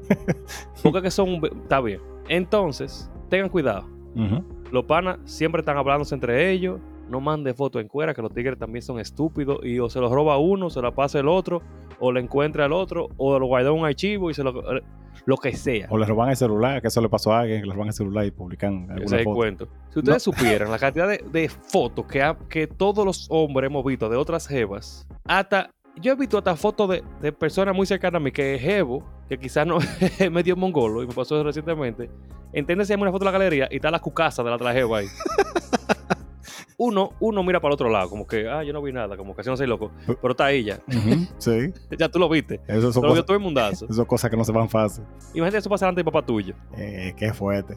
[0.83, 2.01] Porque que son, está bien.
[2.29, 3.89] Entonces, tengan cuidado.
[4.71, 6.81] Los panas siempre están hablándose entre ellos.
[7.09, 9.59] No mande fotos en cuera, que los tigres también son estúpidos.
[9.63, 11.61] Y o se los roba uno, se la pasa el otro,
[12.01, 14.55] o le encuentra el otro, o lo guarda en un archivo y se lo.
[15.27, 15.87] Lo que sea.
[15.91, 17.95] O le roban el celular, que eso le pasó a alguien, que le roban el
[17.95, 19.37] celular y publican Ese alguna es el foto.
[19.37, 19.69] cuento.
[19.91, 23.85] Si ustedes supieran la cantidad de, de fotos que, ha- que todos los hombres hemos
[23.85, 25.71] visto de otras jevas, hasta.
[26.01, 29.05] Yo he visto hasta fotos de, de personas muy cercanas a mí que es jevo,
[29.29, 29.79] que quizás no
[30.19, 32.11] es medio mongolo, y me pasó eso recientemente.
[32.53, 34.73] Entiende, se llama una foto de la galería y está la cucasa de la otra
[34.73, 35.07] jeva ahí.
[36.77, 39.33] Uno, uno mira para el otro lado, como que, ah, yo no vi nada, como
[39.35, 39.93] que así no soy loco.
[40.07, 40.81] Pero está ahí ya.
[41.39, 41.73] Sí.
[41.99, 42.61] Ya tú lo viste.
[42.67, 43.85] Eso son, Te lo vio cosas, todo el mundazo.
[43.85, 45.05] eso son cosas que no se van fácil.
[45.35, 46.55] Imagínate eso pasa delante de papá tuyo.
[46.77, 47.77] Eh, qué fuerte.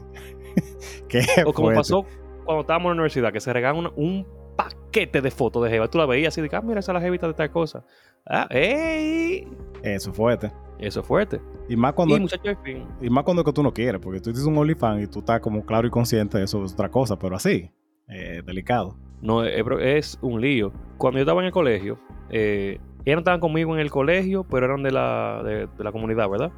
[1.08, 1.78] qué O como fuerte.
[1.78, 2.04] pasó
[2.44, 5.86] cuando estábamos en la universidad, que se regalan una- un paquete de fotos de Jeva.
[5.88, 7.84] Tú la veías así de ah, mira, esa es la jevita de tal cosa.
[8.26, 9.46] Ah, ¡ey!
[9.84, 10.50] Eso es fuerte.
[10.78, 11.40] Eso es fuerte.
[11.68, 12.28] Y más cuando, Y
[12.64, 12.86] fin.
[13.10, 15.64] más cuando que tú no quieres, porque tú dices un OnlyFans y tú estás como
[15.64, 17.70] claro y consciente de eso es otra cosa, pero así,
[18.08, 18.96] eh, delicado.
[19.20, 20.72] No, es, es un lío.
[20.96, 21.98] Cuando yo estaba en el colegio,
[22.30, 25.90] eh, ellos no estaban conmigo en el colegio, pero eran de la, de, de la
[25.92, 26.52] comunidad, ¿verdad?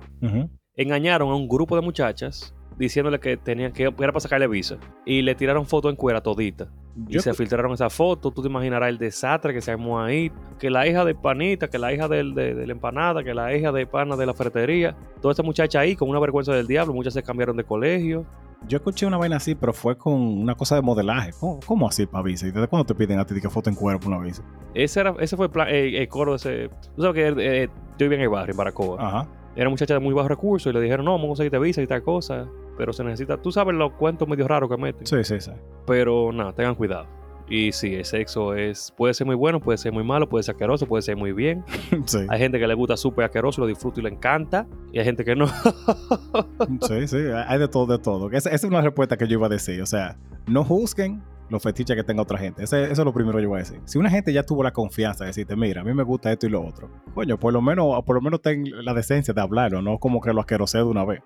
[0.75, 4.79] Engañaron a un grupo de muchachas diciéndole que tenían que era para sacarle visa.
[5.07, 6.67] Y le tiraron fotos en cuera todita.
[7.09, 8.33] Y se filtraron esa foto.
[8.33, 10.33] Tú te imaginarás el desastre que se armó ahí.
[10.59, 13.55] Que la hija de Panita, que la hija del- de, de la empanada, que la
[13.57, 14.97] hija de Pana de la ferretería.
[15.23, 16.93] Toda esa muchacha ahí con una vergüenza del diablo.
[16.93, 18.27] Muchas se cambiaron de colegio.
[18.67, 21.31] Yo escuché una vaina así, pero fue con una cosa de modelaje.
[21.39, 22.47] ¿Cómo, cómo así para visa?
[22.47, 24.43] ¿Y desde cuándo te piden a ti que foto en cuerpo una visa?
[24.75, 26.71] Ese, era, ese fue el, plan- el- el coro de ese.
[26.97, 28.97] Tú sabes que eh, yo vivía en el barrio, en Baracoa.
[29.01, 29.29] Ajá.
[29.57, 31.87] Era muchacha de muy bajos recursos y le dijeron, no, vamos a conseguirte visa y
[31.87, 32.47] tal cosa.
[32.81, 33.37] Pero se necesita.
[33.37, 35.07] Tú sabes los cuentos medio raros que meten.
[35.07, 35.51] Sí, sí, sí.
[35.87, 37.07] Pero nada, tengan cuidado.
[37.47, 40.55] Y sí, el sexo es, puede ser muy bueno, puede ser muy malo, puede ser
[40.55, 41.63] asqueroso, puede ser muy bien.
[42.07, 42.21] sí.
[42.31, 44.67] Hay gente que le gusta súper asqueroso, lo disfruta y le encanta.
[44.95, 45.45] Y hay gente que no.
[46.89, 47.17] Sí, sí,
[47.47, 48.31] hay de todo, de todo.
[48.31, 49.83] Esa, esa es una respuesta que yo iba a decir.
[49.83, 50.17] O sea,
[50.47, 52.63] no juzguen los fetiches que tenga otra gente.
[52.63, 53.81] Ese- eso es lo primero que yo voy a decir.
[53.85, 56.47] Si una gente ya tuvo la confianza de decirte, mira, a mí me gusta esto
[56.47, 59.83] y lo otro, coño, por lo menos, por lo menos ten la decencia de hablarlo,
[59.83, 61.21] no como que lo asquerosé de una vez.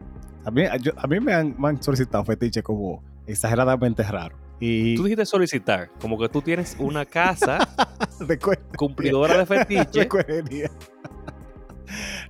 [0.45, 4.39] A mí, yo- a mí me, han, me han solicitado fetiches como exageradamente raros.
[4.61, 7.59] Y Tú dijiste solicitar, como que tú tienes una casa
[8.27, 10.09] de, cu- cumplidora de de fetiche.
[10.09, 10.71] coherencia.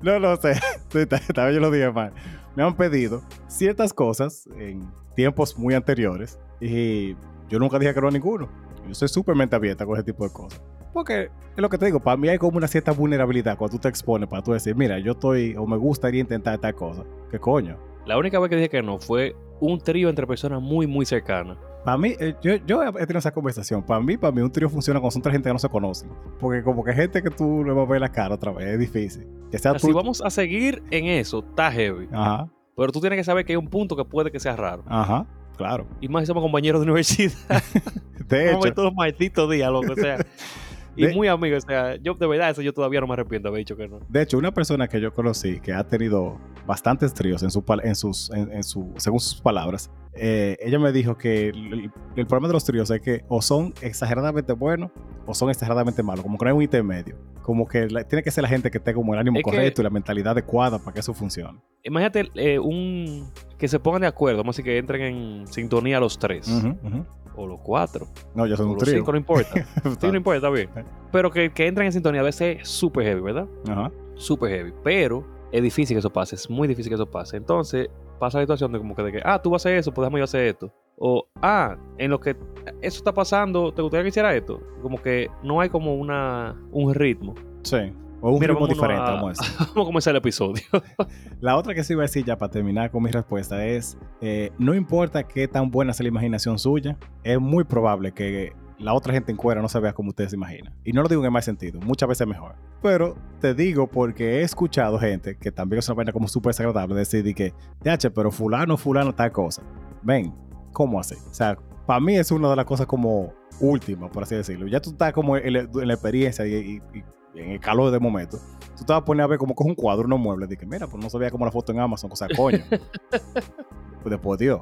[0.02, 0.54] No, no sé.
[1.34, 2.12] Tal vez yo lo dije mal.
[2.56, 7.14] Me han pedido ciertas cosas en tiempos muy anteriores y
[7.48, 8.48] yo nunca dije que no a ninguno.
[8.86, 10.60] Yo soy súper mente abierta con ese tipo de cosas.
[10.92, 13.80] Porque es lo que te digo, para mí hay como una cierta vulnerabilidad cuando tú
[13.82, 17.02] te expones para tú decir, mira, yo estoy o me gustaría intentar tal cosa.
[17.30, 17.76] ¿Qué coño?
[18.06, 21.56] La única vez que dije que no fue un trío entre personas muy, muy cercanas.
[21.84, 23.82] Para mí, eh, yo, yo he tenido esa conversación.
[23.82, 26.10] Para mí, para mí, un trío funciona cuando son tres gente que no se conocen.
[26.40, 28.78] Porque como que gente que tú le vas a ver la cara otra vez, es
[28.78, 29.26] difícil.
[29.50, 29.94] Que sea Si tú.
[29.94, 32.08] vamos a seguir en eso, está heavy.
[32.12, 34.82] Ajá, Pero tú tienes que saber que hay un punto que puede que sea raro.
[34.86, 35.26] ajá,
[35.56, 35.86] claro.
[36.00, 37.32] Y más si somos compañeros de universidad.
[38.28, 39.92] De Vamos a ver hecho, todos los malditos días, loco.
[39.92, 40.16] O sea,
[40.96, 41.64] y De- muy amigos.
[41.64, 43.88] O sea, yo de verdad, eso yo todavía no me arrepiento de haber dicho que
[43.88, 44.00] no.
[44.08, 47.94] de hecho, una persona que yo conocí que ha tenido bastantes tríos en, su, en
[47.94, 52.48] sus, en, en su, según sus palabras, eh, ella me dijo que el, el problema
[52.48, 54.90] de los tríos es que o son exageradamente buenos
[55.26, 57.16] o son exageradamente malos, como que no hay un intermedio.
[57.42, 59.50] Como que la- tiene que ser la gente que tenga como el ánimo Es que-
[59.50, 61.58] correcto y la mentalidad adecuada para que eso funcione.
[61.82, 63.28] Imagínate eh, un
[63.58, 67.04] que se pongan de acuerdo, decir que entren en sintonía los tres Ujú, ujú.
[67.36, 68.96] O los cuatro No, yo soy o un los trío.
[68.98, 69.50] cinco, no importa.
[70.00, 70.68] Sí, no importa, está bien.
[71.12, 73.46] Pero que, que entren en sintonía a veces es súper heavy, ¿verdad?
[73.68, 73.90] Ajá.
[74.14, 74.72] Súper heavy.
[74.82, 77.36] Pero es difícil que eso pase, es muy difícil que eso pase.
[77.36, 79.92] Entonces pasa la situación de como que, de que ah, tú vas a hacer eso,
[79.92, 80.72] pues déjame yo hacer esto.
[80.96, 82.36] O, ah, en lo que
[82.80, 84.60] eso está pasando, ¿te gustaría que hiciera esto?
[84.80, 87.34] Como que no hay como una un ritmo.
[87.62, 87.92] Sí.
[88.26, 89.56] O un Mira, ritmo diferente, a- vamos a decir.
[89.74, 90.62] Vamos a comenzar el episodio.
[91.40, 94.50] La otra que sí iba a decir ya para terminar con mi respuesta es, eh,
[94.58, 99.12] no importa qué tan buena sea la imaginación suya, es muy probable que la otra
[99.12, 100.72] gente en cuera no se vea como ustedes se imaginan.
[100.84, 102.54] Y no lo digo en el mal sentido, muchas veces mejor.
[102.82, 106.94] Pero te digo porque he escuchado gente que también es una vaina como súper desagradable
[106.94, 107.52] decir de que,
[107.82, 109.62] DH, pero fulano, fulano, tal cosa.
[110.02, 110.34] Ven,
[110.72, 111.14] ¿cómo así?
[111.30, 111.56] O sea,
[111.86, 114.66] para mí es una de las cosas como últimas, por así decirlo.
[114.66, 117.04] Ya tú estás como en, la- en la experiencia y, y- y
[117.34, 118.38] en el calor del momento.
[118.76, 120.48] Tú te vas a poner a ver como coge un cuadro, unos muebles.
[120.48, 122.64] Dije, mira, pues no se veía como la foto en Amazon, o sea, coño.
[123.10, 124.60] pues después, Dios.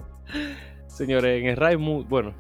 [0.87, 2.33] Señores, en el Raimu, bueno,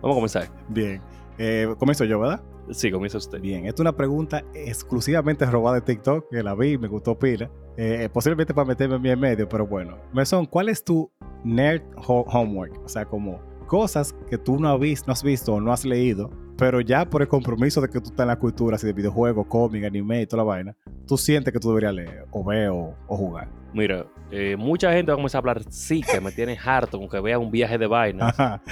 [0.00, 0.48] vamos a comenzar.
[0.68, 1.00] Bien.
[1.38, 2.40] Eh, comienzo yo, ¿verdad?
[2.70, 3.40] Sí, comienza usted.
[3.40, 7.18] Bien, esta es una pregunta exclusivamente robada de TikTok, que la vi y me gustó
[7.18, 7.50] pila.
[7.76, 9.98] Eh, posiblemente para meterme a mí en medio, pero bueno.
[10.12, 11.10] Mesón, ¿cuál es tu
[11.42, 12.80] nerd ho- homework?
[12.84, 15.84] O sea, como cosas que tú no has, visto, no has visto o no has
[15.84, 18.92] leído, pero ya por el compromiso de que tú estás en la cultura, así de
[18.92, 20.76] videojuegos, cómic, anime y toda la vaina,
[21.06, 23.48] tú sientes que tú deberías leer, o ver, o, o jugar.
[23.72, 27.08] Mira, eh, mucha gente va a comenzar a hablar, sí, que me tiene harto con
[27.08, 28.28] que vea un viaje de vaina.
[28.28, 28.62] Ajá.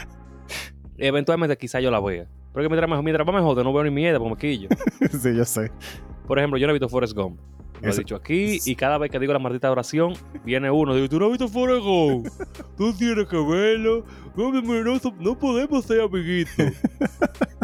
[0.99, 2.26] Eventualmente quizá yo la vea.
[2.53, 4.68] Pero que mientras, me- mientras más me jode, no veo ni mierda, como quillo.
[5.20, 5.72] sí, yo sé.
[6.26, 7.41] Por ejemplo, yo no he visto Forrest Gump.
[7.80, 10.12] Lo he Eso- dicho aquí y cada vez que digo la maldita oración,
[10.45, 12.28] viene uno digo, ¿tú no has visto Forrest Gump?
[12.76, 14.05] Tú tienes que verlo.
[14.37, 14.53] No,
[15.18, 16.55] no podemos ser amiguitos.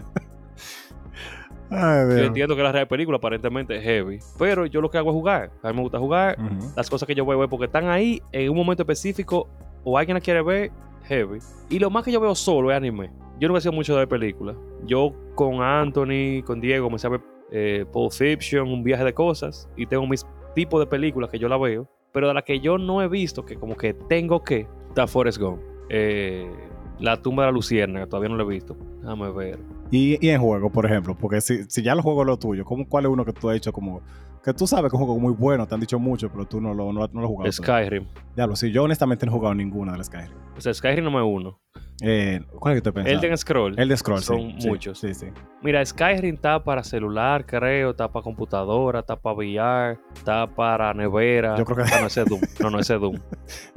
[1.71, 5.11] Ay, Yo entiendo que la real película aparentemente es heavy, pero yo lo que hago
[5.11, 5.51] es jugar.
[5.63, 6.37] A mí me gusta jugar.
[6.77, 9.49] Las cosas que yo veo es porque están ahí en un momento específico
[9.85, 10.71] o alguien la quiere ver
[11.05, 11.39] heavy.
[11.69, 13.11] Y lo más que yo veo solo es anime.
[13.39, 14.57] Yo no he sido mucho de ver películas.
[14.85, 19.69] Yo con Anthony, con Diego, a ver eh, Pulp Fiction, un viaje de cosas.
[19.77, 21.89] Y tengo mis tipos de películas que yo la veo.
[22.13, 25.39] Pero de las que yo no he visto, que como que tengo que, está Forrest
[25.39, 25.61] Gump.
[25.89, 26.51] Eh,
[26.99, 28.77] la tumba de la Lucierna, todavía no la he visto.
[29.01, 29.59] Déjame ver.
[29.91, 32.65] Y, y en juego, por ejemplo, porque si, si ya los juegos es lo tuyo,
[32.65, 34.03] ¿cómo, ¿cuál es uno que tú has hecho como
[34.45, 36.61] que tú sabes que es un juego muy bueno, te han dicho mucho, pero tú
[36.61, 37.53] no lo, no, no lo has jugado?
[37.53, 38.07] Skyrim.
[38.37, 40.37] Diablo, sí, yo honestamente no he jugado ninguna de las Skyrim.
[40.57, 41.61] O sea, Skyrim no me uno.
[42.01, 43.19] Eh, ¿Cuál es que te pensando?
[43.19, 43.79] Elden Scroll.
[43.79, 44.99] El de Scroll, Son sí, sí, muchos.
[45.01, 45.27] Sí, sí.
[45.63, 51.57] Mira, Skyrim está para celular, creo, está para computadora, está para VR, está para nevera.
[51.57, 52.41] Yo creo que- Ah, no, ese es Doom.
[52.61, 53.17] No, no, ese es Doom.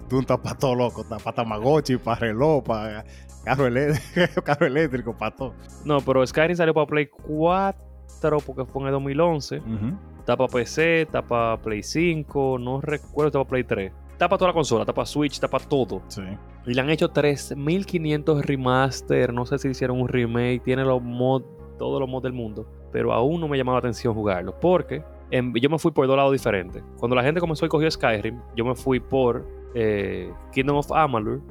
[0.08, 3.04] Tú estás para todo loco, estás para Tamagotchi, para reloj, para
[3.44, 3.94] carro, elé-
[4.46, 5.56] carro eléctrico, para todo.
[5.84, 9.58] No, pero Skyrim salió para Play 4 porque fue en el 2011.
[9.60, 9.98] Ujú.
[10.20, 13.92] Está para PC, está para Play 5, no recuerdo, está para Play 3.
[14.30, 16.02] Para toda la consola, para Switch, para todo.
[16.08, 16.22] Sí.
[16.66, 21.46] Y le han hecho 3500 remaster, no sé si hicieron un remake, tiene los mods,
[21.78, 25.54] todos los mods del mundo, pero aún no me llamaba la atención jugarlo, porque en-
[25.56, 26.84] yo me fui por dos lados diferentes.
[26.98, 31.42] Cuando la gente comenzó y cogió Skyrim, yo me fui por eh, Kingdom of Amalur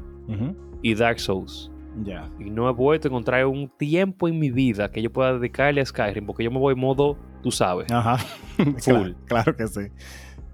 [0.83, 1.71] y Dark Souls.
[2.05, 2.31] Ya.
[2.39, 5.81] Y no he vuelto a encontrar un tiempo en mi vida que yo pueda dedicarle
[5.81, 7.91] a Skyrim, porque yo me voy en modo, tú sabes.
[7.91, 8.19] Ajá.
[8.57, 8.75] Full.
[8.79, 9.81] claro, claro que sí.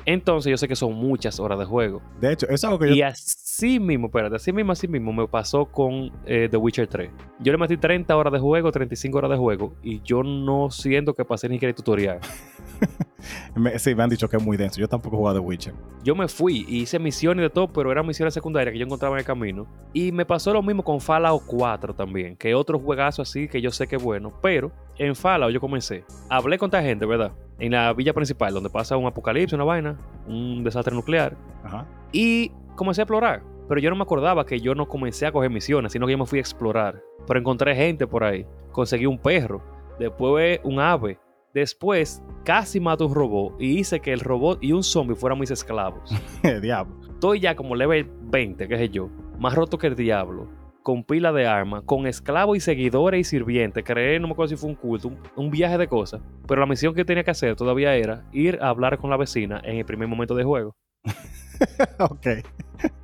[0.07, 2.01] Entonces yo sé que son muchas horas de juego.
[2.21, 5.13] De hecho, eso es algo que yo Y así mismo, espérate, así mismo, así mismo
[5.13, 7.11] me pasó con eh, The Witcher 3.
[7.41, 11.15] Yo le metí 30 horas de juego, 35 horas de juego, y yo no siento
[11.15, 12.21] que pasé ni siquiera el tutorial.
[13.79, 14.81] sí, me han dicho que es muy denso.
[14.81, 15.75] Yo tampoco he jugado The Witcher.
[16.05, 19.17] Yo me fui y hice misiones de todo, pero eran misiones secundarias que yo encontraba
[19.17, 19.67] en el camino.
[19.93, 23.73] Y me pasó lo mismo con Fallout 4 también, que otro juegazo así que yo
[23.73, 24.33] sé que es bueno.
[24.41, 26.05] Pero en Fallout yo comencé.
[26.29, 27.33] Hablé con esta gente, ¿verdad?
[27.59, 29.97] En la villa principal, donde pasa un apocalipsis, una vaina,
[30.27, 31.37] un desastre nuclear.
[31.65, 31.87] Ajá.
[32.13, 33.43] Y comencé a explorar.
[33.69, 36.19] Pero yo no me acordaba que yo no comencé a coger misiones, sino que yo
[36.19, 37.03] me fui a explorar.
[37.27, 38.47] Pero encontré gente por ahí.
[38.71, 39.63] Conseguí un perro.
[39.99, 41.19] Después un ave.
[41.53, 45.51] Después casi mato un robot y hice que el robot y un zombie fueran mis
[45.51, 46.15] esclavos.
[46.63, 46.95] Diablo.
[47.09, 49.09] Estoy ya como level 20, qué sé yo.
[49.39, 50.49] Más roto que el diablo.
[50.87, 53.83] Con pila de armas, con esclavos y seguidores y sirvientes.
[53.83, 56.21] Creé, no me acuerdo si fue un culto, un, un viaje de cosas.
[56.47, 59.61] Pero la misión que tenía que hacer todavía era ir a hablar con la vecina
[59.65, 60.77] en el primer momento de juego.
[61.99, 62.27] ok.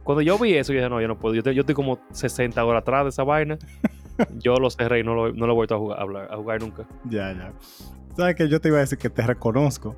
[0.05, 1.35] Cuando yo vi eso, yo dije, no, yo no puedo.
[1.35, 3.59] Yo, te- yo estoy como 60 horas atrás de esa vaina.
[4.39, 6.37] Yo lo cerré y no lo, no lo he vuelto a jugar, a hablar- a
[6.37, 6.87] jugar nunca.
[7.11, 7.53] Ya, ya.
[8.17, 9.97] ¿Sabes que Yo te iba a decir que te reconozco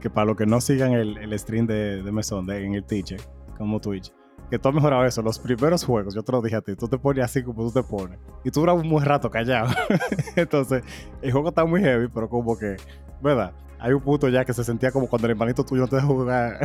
[0.00, 3.20] que para los que no sigan el, el stream de, de- en el Teacher,
[3.58, 4.10] como Twitch,
[4.50, 5.22] que tú has mejorado eso.
[5.22, 7.72] Los primeros juegos, yo te lo dije a ti, tú te pones así como tú
[7.80, 8.18] te pones.
[8.44, 9.68] Y tú duras un buen rato callado.
[10.36, 10.82] Entonces,
[11.22, 12.76] el juego está muy heavy, pero como que,
[13.22, 13.52] ¿verdad?
[13.82, 16.06] Hay un punto ya que se sentía como cuando el hermanito tuyo no te deja
[16.08, 16.58] jugar.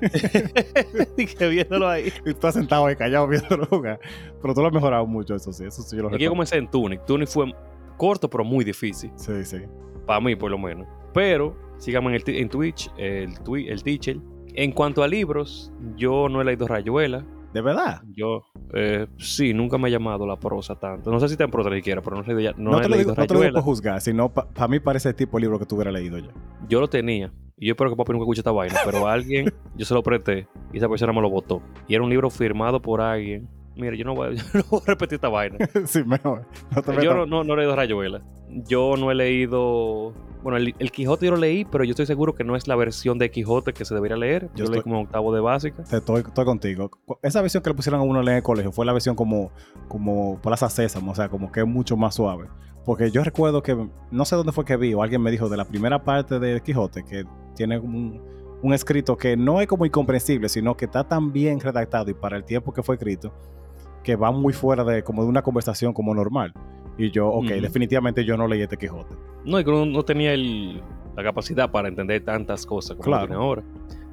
[1.16, 2.08] Dije viéndolo ahí.
[2.08, 4.00] y tú estás sentado ahí callado viéndolo jugar.
[4.40, 5.64] Pero tú lo has mejorado mucho, eso sí.
[5.64, 7.04] Eso sí yo lo yo comencé en Tunic.
[7.04, 7.52] Tunic fue
[7.96, 9.10] corto, pero muy difícil.
[9.16, 9.58] Sí, sí.
[10.06, 10.86] Para mí, por lo menos.
[11.12, 14.16] Pero, síganme en, el en Twitch, el, twi- el teacher.
[14.54, 17.24] En cuanto a libros, yo no he leído Rayuela.
[17.52, 18.02] ¿De verdad?
[18.14, 21.10] Yo, eh, sí, nunca me ha llamado la prosa tanto.
[21.10, 22.82] No sé si está en prosa ni siquiera, pero no, sé, ya- no, No, he
[22.82, 25.14] te lo leído digo, no te lo digo por juzgar, sino para mí parece el
[25.14, 26.30] tipo de libro que tú hubieras leído ya.
[26.68, 27.30] Yo lo tenía.
[27.58, 28.76] Y yo espero que papi nunca escuche esta vaina.
[28.86, 30.48] Pero a alguien, yo se lo presté.
[30.72, 31.60] Y esa persona me lo votó.
[31.86, 33.46] Y era un libro firmado por alguien.
[33.76, 35.58] Mire, yo no voy, yo no voy a repetir esta vaina.
[35.86, 36.46] sí, mejor.
[36.74, 38.22] No te Yo no, no, no he leído Rayuela.
[38.48, 40.12] Yo no he leído.
[40.42, 42.74] Bueno, el, el Quijote yo lo leí, pero yo estoy seguro que no es la
[42.74, 44.50] versión de Quijote que se debería leer.
[44.54, 45.84] Yo, Yo leí como octavo de básica.
[45.84, 46.90] Te estoy, estoy contigo.
[47.22, 49.52] Esa versión que le pusieron a uno leer en el colegio fue la versión como,
[49.88, 52.48] como Plaza Sésamo, o sea, como que es mucho más suave.
[52.84, 53.76] Porque yo recuerdo que,
[54.10, 56.60] no sé dónde fue que vi, o alguien me dijo de la primera parte de
[56.60, 58.20] Quijote, que tiene un,
[58.62, 62.36] un escrito que no es como incomprensible, sino que está tan bien redactado y para
[62.36, 63.32] el tiempo que fue escrito,
[64.02, 66.52] que va muy fuera de como de una conversación como normal.
[66.98, 69.14] Y yo, ok, definitivamente yo no leí este Quijote.
[69.44, 70.82] No, y que uno no tenía el-
[71.16, 73.26] la capacidad para entender tantas cosas como Claro.
[73.26, 73.62] tiene ahora.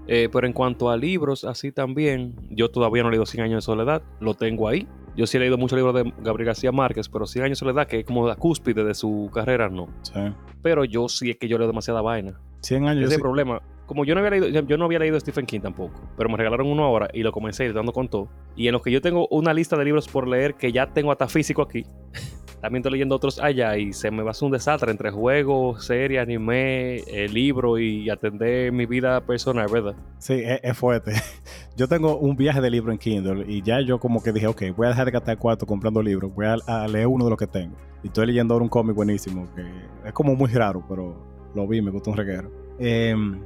[0.08, 3.58] Eh, pero en cuanto a libros, así también, yo todavía no he leído 100 años
[3.58, 4.88] de soledad, lo tengo ahí.
[5.16, 7.86] Yo sí he leído muchos libros de Gabriel García Márquez, pero 100 años de soledad,
[7.88, 9.88] que es como la cúspide de su carrera, no.
[10.02, 10.20] Sí.
[10.64, 12.40] Pero yo sí es que yo leo demasiada vaina.
[12.62, 13.06] 100 años.
[13.06, 13.62] Ese sí- problema.
[13.90, 16.68] Como yo no había leído, yo no había leído Stephen King tampoco, pero me regalaron
[16.68, 18.30] uno ahora y lo comencé y dando con todo.
[18.56, 21.12] Y en los que yo tengo una lista de libros por leer que ya tengo
[21.12, 21.88] hasta físico aquí.
[22.62, 25.84] También estoy leyendo otros allá y se me va a hacer un desastre entre juegos,
[25.84, 29.96] series, anime, eh, libro y atender mi vida personal, ¿verdad?
[30.20, 31.14] Sí, es, es fuerte.
[31.76, 34.64] Yo tengo un viaje de libro en Kindle y ya yo como que dije, ok,
[34.76, 37.40] voy a dejar de gastar cuarto comprando libros, voy a, a leer uno de los
[37.40, 37.76] que tengo.
[38.04, 39.64] Y estoy leyendo ahora un cómic buenísimo que
[40.06, 42.52] es como muy raro, pero lo vi, me gustó un reguero.
[42.80, 43.42] Em,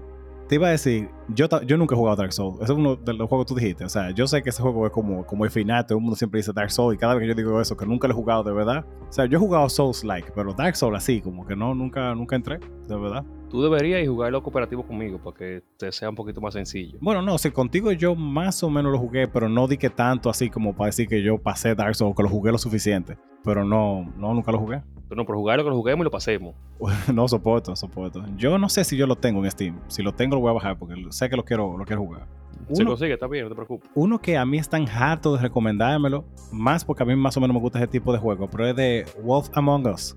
[0.48, 2.56] te iba a decir, yo, yo nunca he jugado Dark Souls.
[2.56, 3.86] Ese es uno de los juegos que tú dijiste.
[3.86, 6.16] O sea, yo sé que ese juego es como, como el final, todo el mundo
[6.16, 8.16] siempre dice Dark Souls y cada vez que yo digo eso, que nunca lo he
[8.16, 8.86] jugado de verdad.
[9.08, 12.36] O sea, yo he jugado Souls-like, pero Dark Souls así, como que no, nunca, nunca
[12.36, 13.24] entré, de verdad.
[13.50, 16.98] Tú deberías jugarlo cooperativo conmigo para que te sea un poquito más sencillo.
[17.00, 20.30] Bueno, no, si contigo yo más o menos lo jugué, pero no di que tanto
[20.30, 23.18] así como para decir que yo pasé Dark Souls, que lo jugué lo suficiente.
[23.44, 24.82] Pero no, no, nunca lo jugué.
[25.08, 26.56] Pero no, por jugarlo que lo juguemos y lo pasemos.
[27.14, 28.24] no soporto, soporto.
[28.38, 29.80] Yo no sé si yo lo tengo en Steam.
[29.88, 32.28] Si lo tengo lo voy a bajar porque sé que lo quiero, lo quiero jugar.
[32.72, 33.90] Se Uno- consigue, está bien, no te preocupes.
[33.94, 37.42] Uno que a mí es tan harto de recomendármelo, más porque a mí más o
[37.42, 40.16] menos me gusta ese tipo de juego, pero es de Wolf Among Us.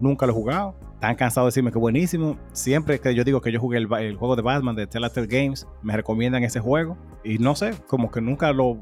[0.00, 0.74] Nunca lo he jugado.
[1.00, 2.36] Tan cansado de decirme que buenísimo.
[2.52, 5.96] Siempre que yo digo que yo jugué el, juego de Batman de Telltale Games, me
[5.96, 6.96] recomiendan ese juego.
[7.22, 8.78] Y no sé, como que nunca lo.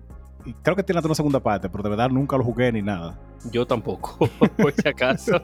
[0.63, 3.19] Creo que tiene una segunda parte, pero de verdad nunca lo jugué ni nada.
[3.51, 5.41] Yo tampoco, por si acaso.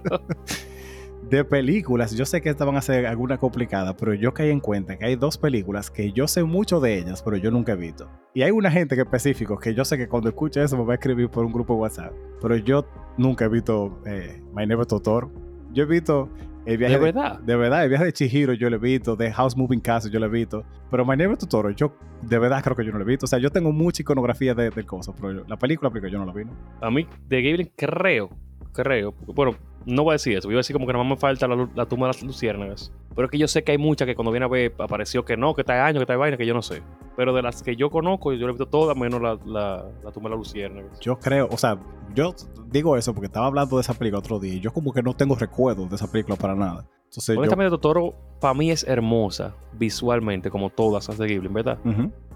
[1.29, 4.61] De películas, yo sé que esta van a ser alguna complicada, pero yo caí en
[4.61, 7.77] cuenta que hay dos películas que yo sé mucho de ellas, pero yo nunca he
[7.77, 8.11] visto.
[8.35, 10.93] Y hay una gente que específico que yo sé que cuando escuche eso me va
[10.93, 12.85] a escribir por un grupo de WhatsApp, pero yo
[13.17, 15.31] nunca he visto eh, My Neighbor Totoro.
[15.73, 16.29] Yo he visto
[16.65, 17.39] el viaje ¿De verdad?
[17.41, 20.21] de verdad, el viaje de Chihiro yo lo he visto, de House Moving Castle yo
[20.21, 23.05] lo he visto, pero My Neighbor Totoro yo de verdad creo que yo no lo
[23.05, 23.25] he visto.
[23.25, 26.25] O sea, yo tengo mucha iconografía de- del coso, pero la película, porque yo no
[26.27, 26.45] la vi.
[26.45, 26.53] ¿no?
[26.81, 28.31] A mí, de Ghibli, creo,
[28.73, 29.13] creo.
[29.27, 29.57] Bueno,
[29.87, 30.49] no voy a decir eso.
[30.49, 32.93] Voy a decir como que nada más me falta la, tumba de las luciérnagas.
[33.15, 35.37] Pero es que yo sé que hay muchas que cuando viene a ver apareció que
[35.37, 36.83] no, que está año, que está vaina, que yo no sé.
[37.17, 40.13] Pero de las que yo conozco, yo lo he visto todas menos la, la, la
[40.13, 41.01] tumba de las luciérnagas.
[41.01, 41.79] Yo creo, o sea,
[42.15, 42.35] yo
[42.71, 45.15] digo eso porque estaba hablando de esa película otro día y yo como que no
[45.15, 46.87] tengo recuerdos de esa película para nada.
[47.05, 47.41] Entonces yo...
[47.41, 51.79] Honestamente, Totoro para mí es hermosa visualmente, como todas las de Ghibli, ¿verdad?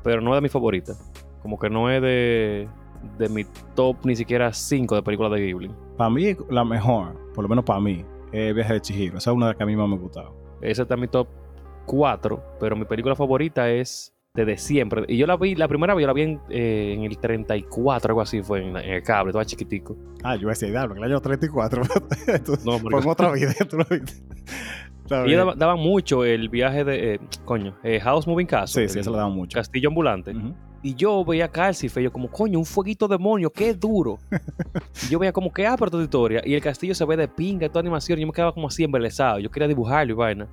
[0.02, 0.94] Pero no es de mi favorita.
[1.42, 2.68] Como que no es de,
[3.18, 3.44] de mi
[3.74, 5.70] top ni siquiera 5 de películas de Ghibli.
[5.96, 9.18] Para mí la mejor, por lo menos para mí, es Viaje de Chihiro.
[9.18, 10.30] Esa es una de las que a mí más me gustaba.
[10.60, 11.28] Esa está en mi top
[11.86, 15.04] 4, pero mi película favorita es desde siempre.
[15.08, 18.10] Y yo la vi, la primera vez yo la vi en, eh, en el 34,
[18.10, 19.96] algo así, fue en, en el cable, toda chiquitico.
[20.22, 21.82] Ah, yo decía, diablo, que el año 34.
[22.44, 24.22] Tú- No, Fue en otra vida, tú lo viste.
[25.24, 25.38] Bien.
[25.38, 28.88] daban, daban mucho el viaje de, eh, coño, eh, House Moving Castle.
[28.88, 29.56] Sí, sí, eso lo daban mucho.
[29.56, 30.34] Castillo ambulante.
[30.86, 34.20] Y yo veía Calcife, yo como, coño, un fueguito demonio, qué duro.
[35.04, 36.42] y yo veía como que, ah, pero toda historia.
[36.44, 38.20] Y el castillo se ve de pinga, toda animación.
[38.20, 39.40] Y yo me quedaba como así embelesado.
[39.40, 40.46] Yo quería dibujarlo y vaina.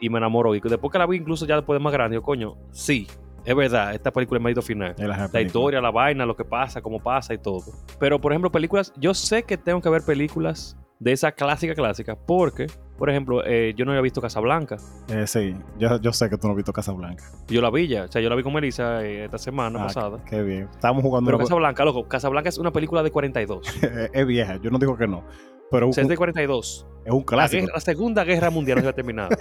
[0.00, 0.56] Y me enamoró.
[0.56, 3.06] Y después que la vi, incluso ya después de más grande, yo, coño, sí,
[3.44, 4.92] es verdad, esta película es mérito final.
[4.98, 5.40] La La película.
[5.42, 7.62] historia, la vaina, lo que pasa, cómo pasa y todo.
[8.00, 12.16] Pero, por ejemplo, películas, yo sé que tengo que ver películas de esa clásica clásica
[12.16, 12.66] porque
[12.98, 14.76] Por ejemplo, eh, yo no había visto Casablanca.
[15.08, 17.24] Eh, sí, yo, yo sé que tú no has visto Casablanca.
[17.48, 18.04] Yo la vi ya.
[18.04, 20.24] O sea, yo la vi con Melissa eh, esta semana Ah, pasada.
[20.24, 20.68] Qué bien.
[20.72, 21.26] Estábamos jugando.
[21.26, 23.66] Pero una- Casablanca, loco, Casablanca es una película de 42.
[24.12, 25.24] es vieja, yo no digo que no.
[25.70, 26.86] Pero es de 42.
[27.04, 27.62] es un La, clásico.
[27.62, 29.30] guerra- la Segunda Guerra Mundial no se ha terminado.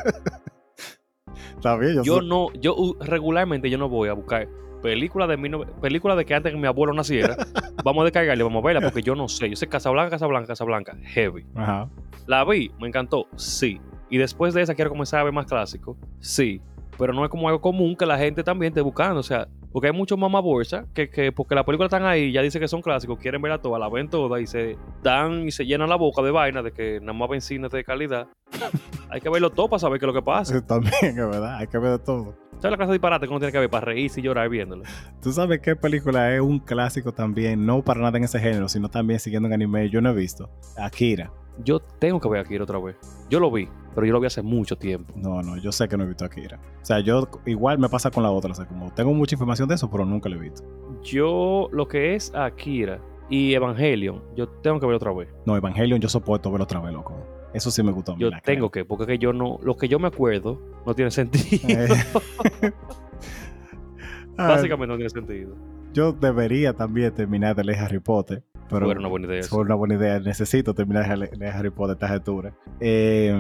[1.56, 2.26] Está bien, yo, Yo sé.
[2.26, 4.48] no, yo uh, regularmente yo no voy a buscar
[4.84, 7.38] películas de, 19 películas de que antes que mi abuelo naciera.
[7.84, 9.50] vamos a descargarle, vamos a verla, porque yo no sé.
[9.50, 11.46] Yo sé Casablanca, Casablanca, Casablanca, heavy.
[11.56, 11.90] Ajá.
[12.28, 13.82] La vi, me encantó, sí.
[14.10, 16.62] Y después de esa quiero comenzar a ver más clásicos, sí.
[16.98, 19.20] Pero no es como algo común que la gente también esté buscando.
[19.20, 22.42] O sea, porque hay muchos mamá bolsa que, que porque las películas están ahí, ya
[22.42, 25.66] dice que son clásicos, quieren verla toda, la ven toda y se dan y se
[25.66, 28.28] llenan la boca de vaina de que nada más ven cines de calidad.
[29.10, 30.58] hay que verlo todo para saber qué es lo que pasa.
[30.58, 32.36] Sí, También, es verdad, hay que ver todo.
[32.60, 34.84] ¿Sabes la clase de disparate que uno tiene que ver para reírse y llorar viéndolo?
[35.22, 37.66] ¿Tú sabes qué película es un clásico también?
[37.66, 39.90] No para nada en ese género, sino también siguiendo en anime.
[39.90, 40.50] Yo no he visto.
[40.78, 41.32] Akira.
[41.64, 42.96] Yo tengo que ver Akira otra vez.
[43.30, 45.14] Yo lo vi, pero yo lo vi hace mucho tiempo.
[45.16, 46.60] No, no, yo sé que no he visto Akira.
[46.82, 48.52] O sea, yo igual me pasa con la otra.
[48.52, 50.64] O sea, como tengo mucha información de eso, pero nunca lo he visto.
[51.04, 53.00] Yo, lo que es Akira
[53.30, 55.30] y Evangelion, yo tengo que ver otra vez.
[55.46, 57.16] No, Evangelion yo soporto verlo otra vez, loco.
[57.54, 58.14] Eso sí me gustó.
[58.14, 61.12] a Yo tengo que, porque que yo no, lo que yo me acuerdo no tiene
[61.12, 61.70] sentido.
[61.70, 61.88] Eh.
[64.38, 65.56] Básicamente no tiene sentido.
[65.94, 68.44] yo debería también terminar de leer Harry Potter.
[68.74, 69.44] Pero Fuera una buena idea.
[69.44, 70.20] fue una buena idea.
[70.20, 72.54] Necesito terminar de leer Harry Potter a estas alturas.
[72.80, 73.34] Eh,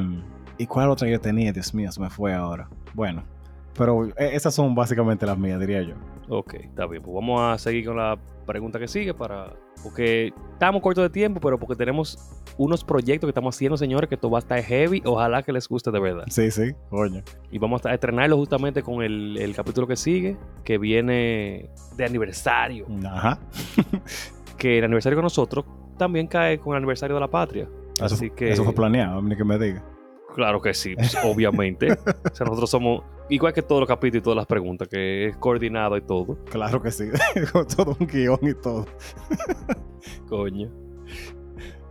[0.57, 1.51] ¿Y cuál otra yo tenía?
[1.51, 2.69] Dios mío, se me fue ahora.
[2.93, 3.23] Bueno,
[3.77, 5.95] pero eh, esas son básicamente las mías, diría yo.
[6.29, 7.01] Ok, está bien.
[7.01, 9.53] Pues vamos a seguir con la pregunta que sigue para.
[9.83, 12.17] Porque estamos cortos de tiempo, pero porque tenemos
[12.57, 15.01] unos proyectos que estamos haciendo, señores, que esto va a estar heavy.
[15.03, 16.23] Ojalá que les guste de verdad.
[16.29, 17.21] Sí, sí, coño.
[17.51, 22.85] Y vamos a estrenarlo justamente con el, el capítulo que sigue, que viene de aniversario.
[23.05, 23.39] Ajá.
[24.63, 25.65] Que el aniversario con nosotros
[25.97, 27.67] también cae con el aniversario de la patria.
[27.95, 28.49] Eso, Así que.
[28.49, 29.83] eso fue planeado, ni que me diga.
[30.35, 31.91] Claro que sí, pues, obviamente.
[32.31, 35.35] o sea, nosotros somos igual que todos los capítulos y todas las preguntas, que es
[35.35, 36.37] coordinado y todo.
[36.45, 37.09] Claro que sí.
[37.51, 38.85] Con todo un guion y todo.
[40.29, 40.71] Coño.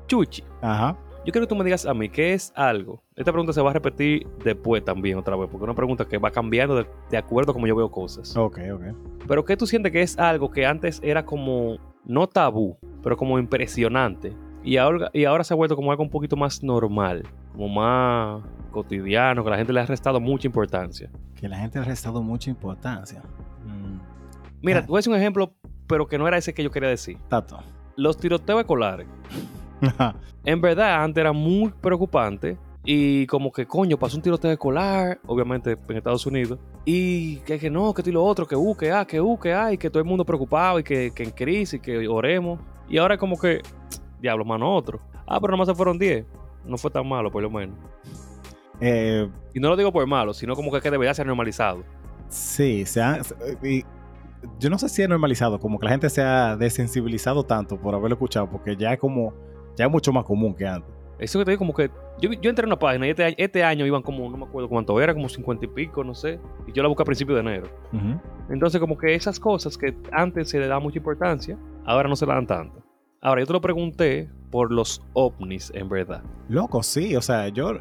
[0.07, 0.97] Chuchi, Ajá.
[1.27, 3.03] yo quiero que tú me digas a mí qué es algo.
[3.17, 6.17] Esta pregunta se va a repetir después también otra vez, porque es una pregunta que
[6.17, 8.35] va cambiando de, de acuerdo a como yo veo cosas.
[8.35, 8.83] Ok, ok.
[9.29, 13.39] Pero ¿qué tú sientes que es algo que antes era como, no tabú, pero como
[13.39, 14.33] impresionante?
[14.65, 18.43] Y ahora, y ahora se ha vuelto como algo un poquito más normal, como más
[18.71, 21.11] cotidiano, que la gente le ha restado mucha importancia.
[21.35, 23.21] Que la gente le ha restado mucha importancia.
[23.67, 23.99] Mm,
[24.63, 24.83] Mira, Ah.
[24.83, 25.53] te voy a decir un ejemplo,
[25.89, 27.19] pero que no era ese que yo quería decir.
[27.29, 27.59] Tato.
[27.97, 29.07] Los tiroteos escolares.
[30.45, 32.57] En verdad, antes era muy preocupante.
[32.85, 36.59] Y como que, coño, pasó un tiroteo escolar, obviamente en Estados Unidos.
[36.85, 39.53] Y que, que no, que y lo otro, que uh, que ah, que uh, que
[39.55, 42.59] ah, y que todo el mundo preocupado y que, que en crisis, que oremos.
[42.89, 43.61] Y ahora como que,
[44.21, 45.01] diablo, mano, otro.
[45.27, 46.27] Ah, pero nomás se fueron 10.
[46.65, 47.77] No fue tan malo, por lo menos.
[48.81, 51.85] Eh, Y no lo digo por malo, sino como que, que debería ser normalizado.
[52.29, 53.21] sí, se ha,
[53.63, 53.85] y
[54.59, 57.95] yo no sé si es normalizado, como que la gente se ha desensibilizado tanto por
[57.95, 59.33] haberlo escuchado, porque ya es como,
[59.77, 60.92] ya es mucho más común que antes.
[61.23, 63.35] Eso que te digo, como que yo, yo entré en una página y este, año-
[63.39, 66.39] este año iban como, no me acuerdo cuánto era, como 50 y pico, no sé.
[66.67, 67.69] Y yo la busqué a principios de enero.
[67.93, 68.21] Ujú.
[68.51, 72.27] Entonces, como que esas cosas que antes se le da mucha importancia, ahora no se
[72.27, 72.83] le dan tanto.
[73.21, 76.23] Ahora, yo te lo pregunté por los ovnis, en verdad.
[76.49, 77.73] Loco, sí, o sea, yo...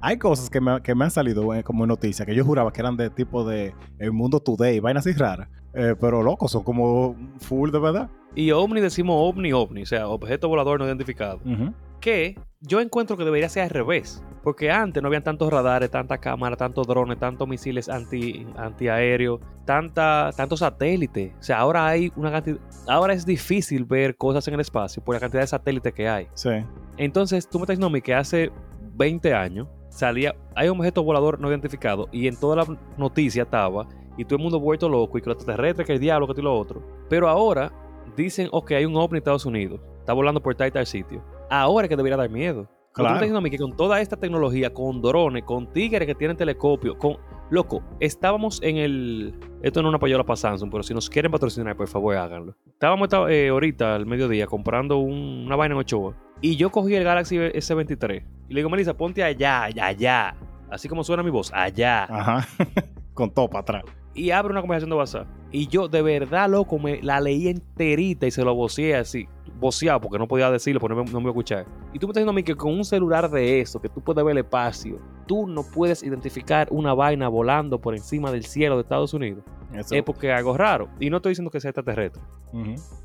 [0.00, 2.80] Hay cosas que me, que me han salido eh, como noticia que yo juraba que
[2.82, 5.48] eran de tipo de El Mundo Today, vainas así raras.
[5.72, 8.10] Eh, pero loco, son como full de verdad.
[8.34, 11.40] Y ovni decimos ovni, ovni, o sea, objeto volador no identificado.
[11.46, 11.72] Ujú.
[12.04, 14.22] Que yo encuentro que debería ser al revés.
[14.42, 20.58] Porque antes no habían tantos radares, tanta cámara, tantos drones, tantos misiles anti, antiaéreos, tantos
[20.58, 21.32] satélites.
[21.40, 22.58] O sea, ahora hay una cantidad.
[22.86, 26.28] Ahora es difícil ver cosas en el espacio por la cantidad de satélites que hay.
[26.34, 26.50] Sí.
[26.98, 28.52] Entonces, tú me estás diciendo a mí que hace
[28.96, 33.88] 20 años salía, hay un objeto volador no identificado y en toda la noticia estaba
[34.18, 36.44] y todo el mundo vuelto loco y que los extraterrestres, que el diablo, que y
[36.44, 36.82] lo otro.
[37.08, 37.72] Pero ahora
[38.14, 41.24] dicen, ok, hay un ovni en Estados Unidos, está volando por tal y tal sitio.
[41.50, 42.66] Ahora es que debería dar miedo.
[42.66, 43.14] Pero Tú me Claro.
[43.16, 46.36] estás diciendo a mí que con toda esta tecnología, con drones, con tigres que tienen
[46.36, 47.16] telescopio, con...
[47.50, 49.34] Loco, estábamos en el...
[49.62, 52.54] Esto no es una payola para Samsung, pero si nos quieren patrocinar, por favor, háganlo.
[52.66, 56.14] Estábamos eh, ahorita, al mediodía, comprando un- una vaina en Ochoa.
[56.40, 58.22] Y yo cogí el Galaxy S23.
[58.48, 60.36] Y le digo, Melissa, ponte allá, allá, allá.
[60.70, 62.04] Así como suena mi voz, allá.
[62.04, 62.46] Ajá.
[63.14, 63.84] Con todo para atrás.
[64.14, 65.26] Y abre una conversación de WhatsApp.
[65.52, 69.26] Y yo, de verdad, loco, me la leí enterita y se lo voceé así.
[69.58, 71.66] Voceado, porque no podía decirlo, porque no me, no me iba a escuchar.
[71.92, 74.00] Y tú me estás diciendo a mí que con un celular de eso, que tú
[74.00, 78.76] puedes ver el espacio, tú no puedes identificar una vaina volando por encima del cielo
[78.76, 79.44] de Estados Unidos.
[79.72, 79.94] Eso.
[79.94, 80.88] Es porque es algo raro.
[81.00, 82.22] Y no estoy diciendo que sea extraterrestre.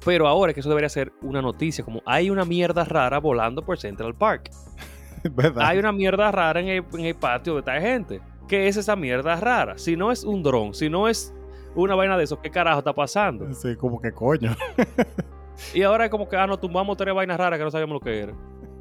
[0.06, 3.64] Pero ahora es que eso debería ser una noticia, como hay una mierda rara volando
[3.64, 4.52] por Central Park.
[5.32, 5.64] ¿Verdad?
[5.66, 8.22] hay una mierda rara en el, en el patio de esta gente.
[8.48, 9.78] ¿Qué es esa mierda rara?
[9.78, 11.34] Si no es un dron, si no es
[11.76, 13.52] una vaina de eso, ¿qué carajo está pasando?
[13.54, 14.56] Sí, como que coño.
[15.74, 18.00] Y ahora es como que, ah, nos tumbamos tres vainas raras que no sabíamos lo
[18.00, 18.34] que era.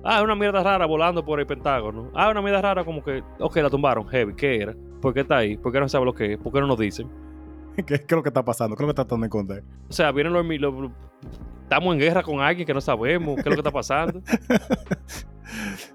[0.04, 2.10] Ah, una mierda rara volando por el Pentágono.
[2.14, 4.74] Ah, una mierda rara como que, ok, la tumbaron, heavy, ¿qué era?
[5.00, 5.56] ¿Por qué está ahí?
[5.56, 6.38] ¿Por qué no sabe lo que es?
[6.38, 7.08] ¿Por qué no nos dicen?
[7.76, 8.76] ¿Qué, qué es lo que está pasando?
[8.76, 9.62] ¿Qué es lo que está tratando de encontrar?
[9.88, 10.90] O sea, vienen los-
[11.62, 14.22] Estamos en guerra con alguien que no sabemos qué es lo que está pasando.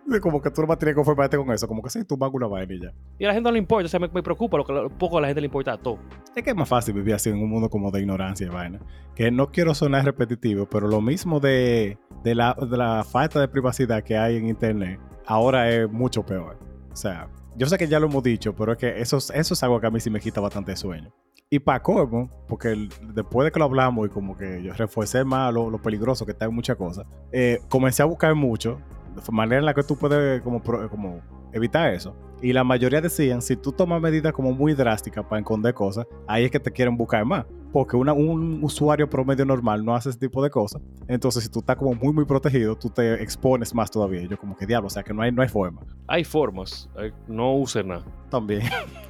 [0.21, 1.67] Como que tú no vas a tener que conformarte con eso.
[1.67, 2.93] Como que sí, tú vas una vaina y ya.
[3.19, 4.89] Y a la gente no le importa, o sea, me, me preocupa lo que lo
[4.89, 5.97] poco a la gente le importa a todo.
[6.35, 8.79] Es que es más fácil vivir así en un mundo como de ignorancia y vaina.
[9.15, 13.47] Que no quiero sonar repetitivo, pero lo mismo de, de, la, de la falta de
[13.47, 16.57] privacidad que hay en internet, ahora es mucho peor.
[16.91, 19.53] O sea, yo sé que ya lo hemos dicho, pero es que eso, es- eso
[19.53, 21.13] es algo que a mí sí me quita bastante sueño.
[21.49, 25.53] Y para colmo, porque después de que lo hablamos y como que yo reforcé más
[25.53, 28.79] lo, lo peligroso que está en muchas cosas, eh, comencé a buscar mucho,
[29.31, 32.15] manera en la que tú puedes como, como evitar eso.
[32.41, 36.45] Y la mayoría decían, si tú tomas medidas como muy drásticas para esconder cosas, ahí
[36.45, 37.45] es que te quieren buscar más.
[37.71, 40.81] Porque una- un usuario promedio normal no hace ese tipo de cosas.
[41.07, 44.21] Entonces, si tú estás como muy, muy protegido, tú te expones más todavía.
[44.27, 45.81] Yo como que diablo, o sea, que no hay, no hay forma.
[46.07, 48.05] Hay formas, eh, no use nada.
[48.29, 48.61] También.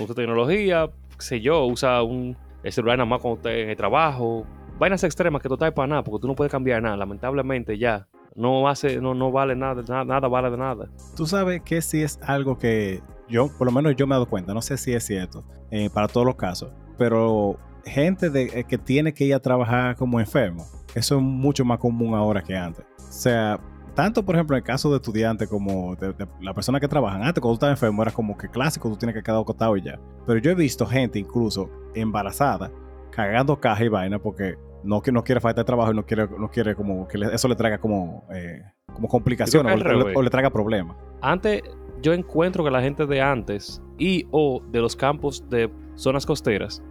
[0.00, 3.76] Usa tecnología, qué sé yo, usa un el celular nada más cuando esté en el
[3.76, 4.46] trabajo.
[4.78, 6.96] Vainas extremas que tú estás para nada, porque tú no puedes cambiar nada.
[6.96, 8.06] Lamentablemente ya.
[8.36, 10.88] No hace, no, no vale nada, nada, nada vale de nada.
[11.16, 14.28] Tú sabes que sí es algo que yo, por lo menos yo me he dado
[14.28, 18.64] cuenta, no sé si es cierto eh, para todos los casos, pero gente de, eh,
[18.64, 22.56] que tiene que ir a trabajar como enfermo, eso es mucho más común ahora que
[22.56, 22.84] antes.
[22.98, 23.60] O sea,
[23.94, 27.22] tanto por ejemplo en el caso de estudiantes como de, de la persona que trabajan,
[27.22, 29.82] antes cuando tú estabas enfermo era como que clásico, tú tienes que quedar acostado y
[29.82, 29.98] ya.
[30.26, 32.70] Pero yo he visto gente incluso embarazada
[33.10, 36.26] cagando caja y vaina porque no, que no quiere faltar de trabajo y no quiere,
[36.38, 38.62] no quiere como que le- eso le traiga como, eh,
[38.92, 40.16] como complicaciones o, le- revés.
[40.16, 40.96] o le traiga problemas.
[41.20, 41.62] Antes,
[42.02, 46.82] yo encuentro que la gente de antes y o de los campos de zonas costeras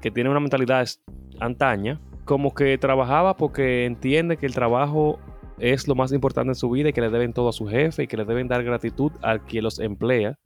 [0.00, 0.86] que tienen una mentalidad
[1.40, 5.18] antaña, como que trabajaba porque entiende que el trabajo
[5.58, 8.04] es lo más importante en su vida y que le deben todo a su jefe
[8.04, 10.38] y que le deben dar gratitud al que los emplea.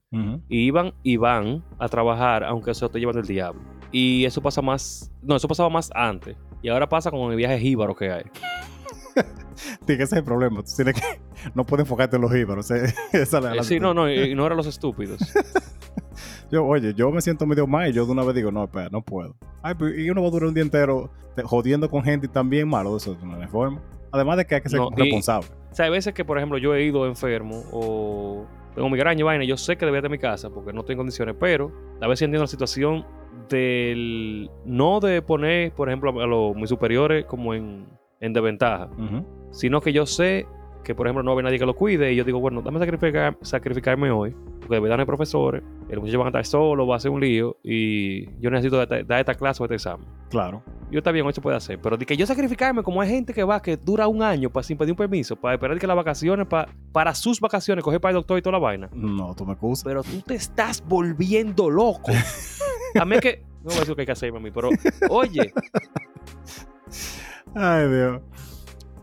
[0.49, 3.61] Y iban y van a trabajar aunque se lo esté llevando el diablo.
[3.93, 6.35] Y eso pasa más, no, eso pasaba más antes.
[6.63, 8.23] Y ahora pasa con el viaje jíbaro que hay.
[9.87, 10.63] Que ese es el problema.
[10.63, 11.03] Tú tienes que,
[11.55, 12.71] no puedes enfocarte en los íbaros.
[12.71, 15.21] esa es la- Eh, sí, no, no, ignora a los estúpidos.
[16.51, 18.89] Yo, oye, yo me siento medio mal y yo de una vez digo, no, espera,
[18.91, 19.35] no puedo.
[19.63, 22.29] Ay, pero- y uno va a durar un día entero te- jodiendo con gente y
[22.29, 22.97] también malo.
[22.97, 23.83] Eso no es forma.
[24.13, 25.49] Además de que hay que ser No, y- responsable.
[25.71, 29.23] O sea, hay veces que, por ejemplo, yo he ido enfermo o tengo migraña y
[29.25, 31.73] vaina, yo sé que debería estar en mi casa porque no estoy en condiciones, pero
[32.01, 33.05] a veces entiendo la situación
[33.49, 37.87] del no de poner, por ejemplo, a los mis superiores como en,
[38.21, 38.89] en desventaja,
[39.51, 40.47] sino que yo sé
[40.85, 43.37] que, por ejemplo, no hay nadie que lo cuide y yo digo, bueno, dame sacrificar,
[43.43, 46.95] sacrificarme hoy, porque de verdad no hay profesores, el muchacho va a estar solo, va
[46.95, 50.07] a hacer un lío y yo necesito dar, dar esta clase o este examen.
[50.31, 50.63] Claro.
[50.91, 51.79] Yo está bien, eso puede hacer.
[51.79, 54.65] Pero de que yo sacrificarme como hay gente que va, que dura un año para,
[54.65, 58.13] sin pedir un permiso, para esperar que las vacaciones, para, para sus vacaciones, coger para
[58.13, 58.89] el doctor y toda la vaina.
[58.95, 59.85] No, tú me excusas.
[59.85, 62.13] Pero tú te estás volviendo loco.
[62.95, 63.43] A mí es que.
[63.59, 64.71] No voy a decir lo que hay que hacer, mami, pero
[65.11, 65.53] oye,
[67.55, 68.23] Ay, Dios.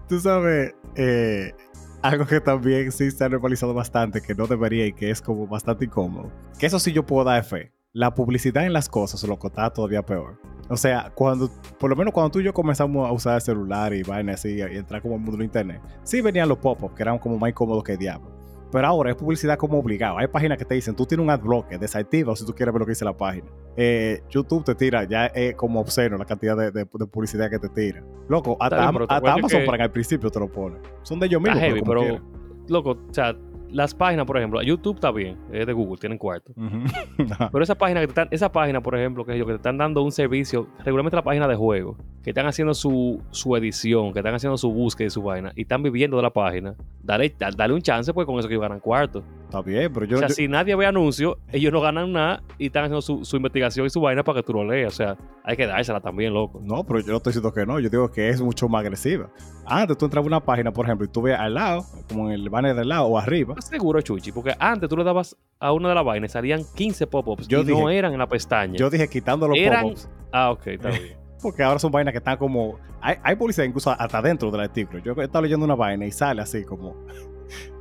[0.08, 1.54] Tú sabes, eh,
[2.02, 5.48] algo que también sí se ha normalizado bastante, que no debería y que es como
[5.48, 6.32] bastante incómodo.
[6.60, 7.72] Que eso sí yo puedo dar fe.
[7.94, 10.38] La publicidad en las cosas, lo que está todavía peor.
[10.68, 13.94] O sea, cuando, por lo menos cuando tú y yo comenzamos a usar el celular
[13.94, 17.04] y vaina así y entrar como al mundo de internet, sí venían los pop-ups que
[17.04, 18.35] eran como más incómodos que el diablo.
[18.72, 20.18] Pero ahora es publicidad como obligado.
[20.18, 22.86] Hay páginas que te dicen, tú tienes un adblocker, desactiva si tú quieres ver lo
[22.86, 23.48] que dice la página.
[23.78, 27.60] Eh, YouTube te tira, ya es como obsceno la cantidad de, de- de publicidad que
[27.60, 28.04] te tira.
[28.28, 30.78] Loco, hasta, Am- hasta Amazon que- Prime al principio te lo pone.
[31.04, 32.22] Son de ellos mismos, heavy, pero, pero.
[32.68, 33.36] Loco, o sea,
[33.72, 36.54] las páginas, por ejemplo, YouTube está bien, es de Google, tienen cuarto.
[37.52, 39.78] Pero esa página que te están, esa página, por ejemplo, que yo, que te están
[39.78, 44.20] dando un servicio, regularmente la página de juego, que están haciendo su, su edición, que
[44.20, 47.52] están haciendo su búsqueda y su vaina, y están viviendo de la página, dale, da-
[47.56, 49.24] dale un chance, pues con eso que ganan cuarto.
[49.60, 52.44] Está bien, pero yo, o sea, yo- si nadie ve anuncios, ellos no ganan nada
[52.58, 54.94] y están haciendo su, su investigación y su vaina para que tú lo leas.
[54.94, 56.60] O sea, hay que dársela también, loco.
[56.64, 57.80] No, pero yo no estoy diciendo que no.
[57.80, 59.30] Yo digo que es mucho más agresiva.
[59.66, 62.34] Antes tú entrabas a una página, por ejemplo, y tú veías al lado, como en
[62.34, 63.54] el banner del lado o arriba.
[63.58, 64.32] ¿Estás seguro, Chuchi?
[64.32, 67.64] Porque antes tú le dabas a una de las vainas y salían 15 pop-ups y
[67.64, 68.76] no eran en la pestaña.
[68.78, 70.10] Yo dije quitando los Eran- pop-ups.
[70.32, 71.16] Ah, ok, está bien.
[71.42, 72.78] Porque ahora son vainas que están como.
[73.02, 75.00] Hay, hay publicidad incluso hasta dentro del artículo.
[75.00, 76.96] Yo he estado leyendo una vaina y sale así como.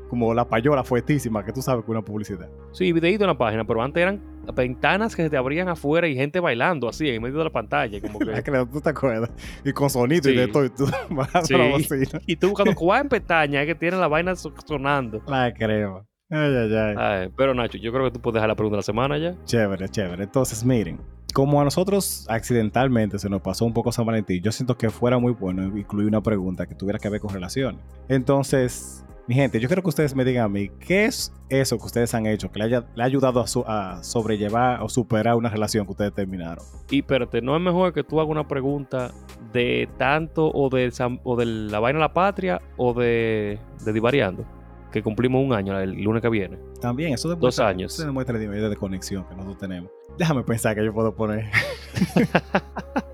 [0.08, 2.48] Como la payola fuertísima que tú sabes que una publicidad.
[2.72, 4.20] Sí, videíto en la página, pero antes eran
[4.54, 8.00] ventanas que se te abrían afuera y gente bailando así en medio de la pantalla.
[8.00, 8.26] Como que...
[8.44, 9.30] Claro, tú te acuerdas.
[9.64, 10.38] Y con sonido y Sí.
[10.38, 10.64] de todo.
[10.66, 10.86] Y tú
[11.44, 11.54] Sí.
[11.56, 12.20] la bocina.
[12.26, 15.22] y tú buscando cuál pestaña es que tiene la vaina so- sonando.
[15.26, 16.06] La creo.
[16.30, 16.94] Ay, ay, ay.
[16.98, 19.34] Ay, pero Nacho, yo creo que tú puedes dejar la pregunta de la semana ya.
[19.44, 20.24] Chévere, chévere.
[20.24, 20.98] Entonces, miren,
[21.32, 25.18] como a nosotros accidentalmente se nos pasó un poco San Valentín, yo siento que fuera
[25.18, 27.80] muy bueno incluir una pregunta que tuviera que ver con relaciones.
[28.08, 31.84] Entonces, mi gente, yo quiero que ustedes me digan a mí, ¿qué es eso que
[31.86, 35.34] ustedes han hecho que le haya, le ha ayudado a, su- a sobrellevar o superar
[35.36, 36.62] una relación que ustedes terminaron?
[36.90, 39.12] Y espérate, ¿no es mejor que tú hagas una pregunta
[39.52, 43.92] de tanto o de, San- o de la vaina de la patria o de, de
[43.94, 44.44] Divariando?
[44.92, 46.56] Que cumplimos un año el lunes que viene.
[46.80, 47.94] También, eso demuestra, Dos años.
[47.94, 49.90] Eso demuestra el nivel de conexión que nosotros tenemos.
[50.18, 51.46] Déjame pensar que yo puedo poner.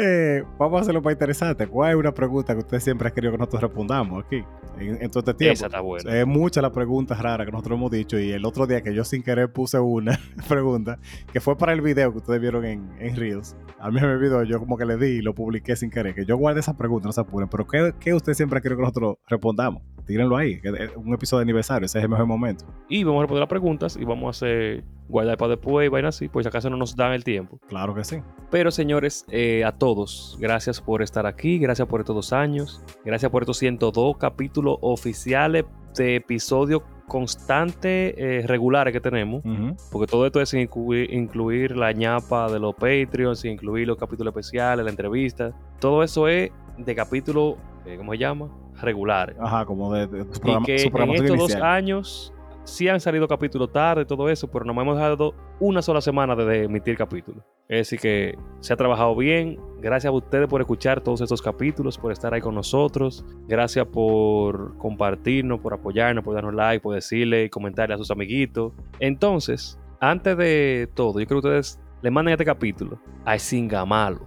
[0.00, 1.66] Eh, vamos a hacerlo más interesante.
[1.66, 4.44] ¿Cuál es una pregunta que usted siempre ha querido que nosotros respondamos aquí
[4.78, 5.54] en, en todo este tiempo?
[5.54, 6.16] Esa está buena.
[6.16, 9.02] Es muchas las preguntas raras que nosotros hemos dicho y el otro día que yo
[9.02, 10.16] sin querer puse una
[10.48, 11.00] pregunta
[11.32, 13.56] que fue para el video que ustedes vieron en, en Reels.
[13.80, 16.24] A mí me olvidó, yo como que le di y lo publiqué sin querer, que
[16.24, 18.82] yo guardé esa pregunta, no se apuren, pero ¿qué, qué usted siempre ha querido que
[18.82, 19.82] nosotros respondamos?
[20.08, 22.64] Tírenlo ahí, que es un episodio de aniversario, ese es el mejor momento.
[22.88, 26.08] Y vamos a responder las preguntas y vamos a hacer guardar para después y vaina
[26.08, 27.60] así, pues si acaso no nos dan el tiempo.
[27.68, 28.22] Claro que sí.
[28.50, 33.30] Pero señores, eh, a todos, gracias por estar aquí, gracias por estos dos años, gracias
[33.30, 39.42] por estos 102 capítulos oficiales de episodio constante, eh, regulares que tenemos.
[39.92, 43.98] Porque todo esto es sin incluir, incluir la ñapa de los Patreons, sin incluir los
[43.98, 45.52] capítulos especiales, la entrevista.
[45.80, 47.56] Todo eso es de capítulo,
[47.96, 48.48] ¿cómo se llama?
[48.80, 49.36] Regulares.
[49.40, 52.32] Ajá, como de, de su Y programa, que su en estos dos años
[52.68, 56.36] sí han salido capítulos tarde, todo eso, pero no me hemos dejado una sola semana
[56.36, 57.42] de emitir capítulos.
[57.68, 59.58] Es decir, que se ha trabajado bien.
[59.80, 63.24] Gracias a ustedes por escuchar todos estos capítulos, por estar ahí con nosotros.
[63.46, 68.72] Gracias por compartirnos, por apoyarnos, por darnos like, por decirle y comentarle a sus amiguitos.
[69.00, 74.20] Entonces, antes de todo, yo creo que ustedes le manden este capítulo al singamalo,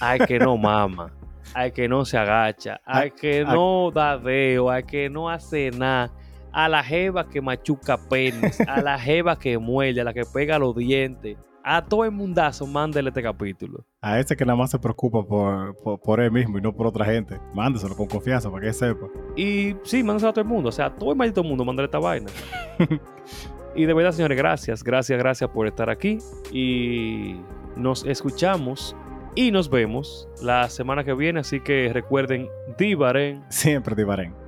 [0.00, 1.12] al que no mama,
[1.54, 6.12] al que no se agacha, al que no da deo, al que no hace nada,
[6.52, 10.58] a la jeva que machuca penes, a la jeva que muerde, a la que pega
[10.58, 11.36] los dientes.
[11.66, 13.86] A todo el mundazo, mándele este capítulo.
[14.02, 16.86] A ese que nada más se preocupa por, por, por él mismo y no por
[16.86, 17.40] otra gente.
[17.54, 19.06] Mándeselo con confianza para que sepa.
[19.34, 20.68] Y sí, mándaselo a todo el mundo.
[20.68, 22.26] O sea, a todo el maldito mundo, mándale esta vaina.
[23.74, 26.18] y de verdad, señores, gracias, gracias, gracias por estar aquí.
[26.52, 27.40] Y
[27.76, 28.94] nos escuchamos
[29.34, 31.40] y nos vemos la semana que viene.
[31.40, 33.44] Así que recuerden, Divaren.
[33.48, 34.43] Siempre Divaren.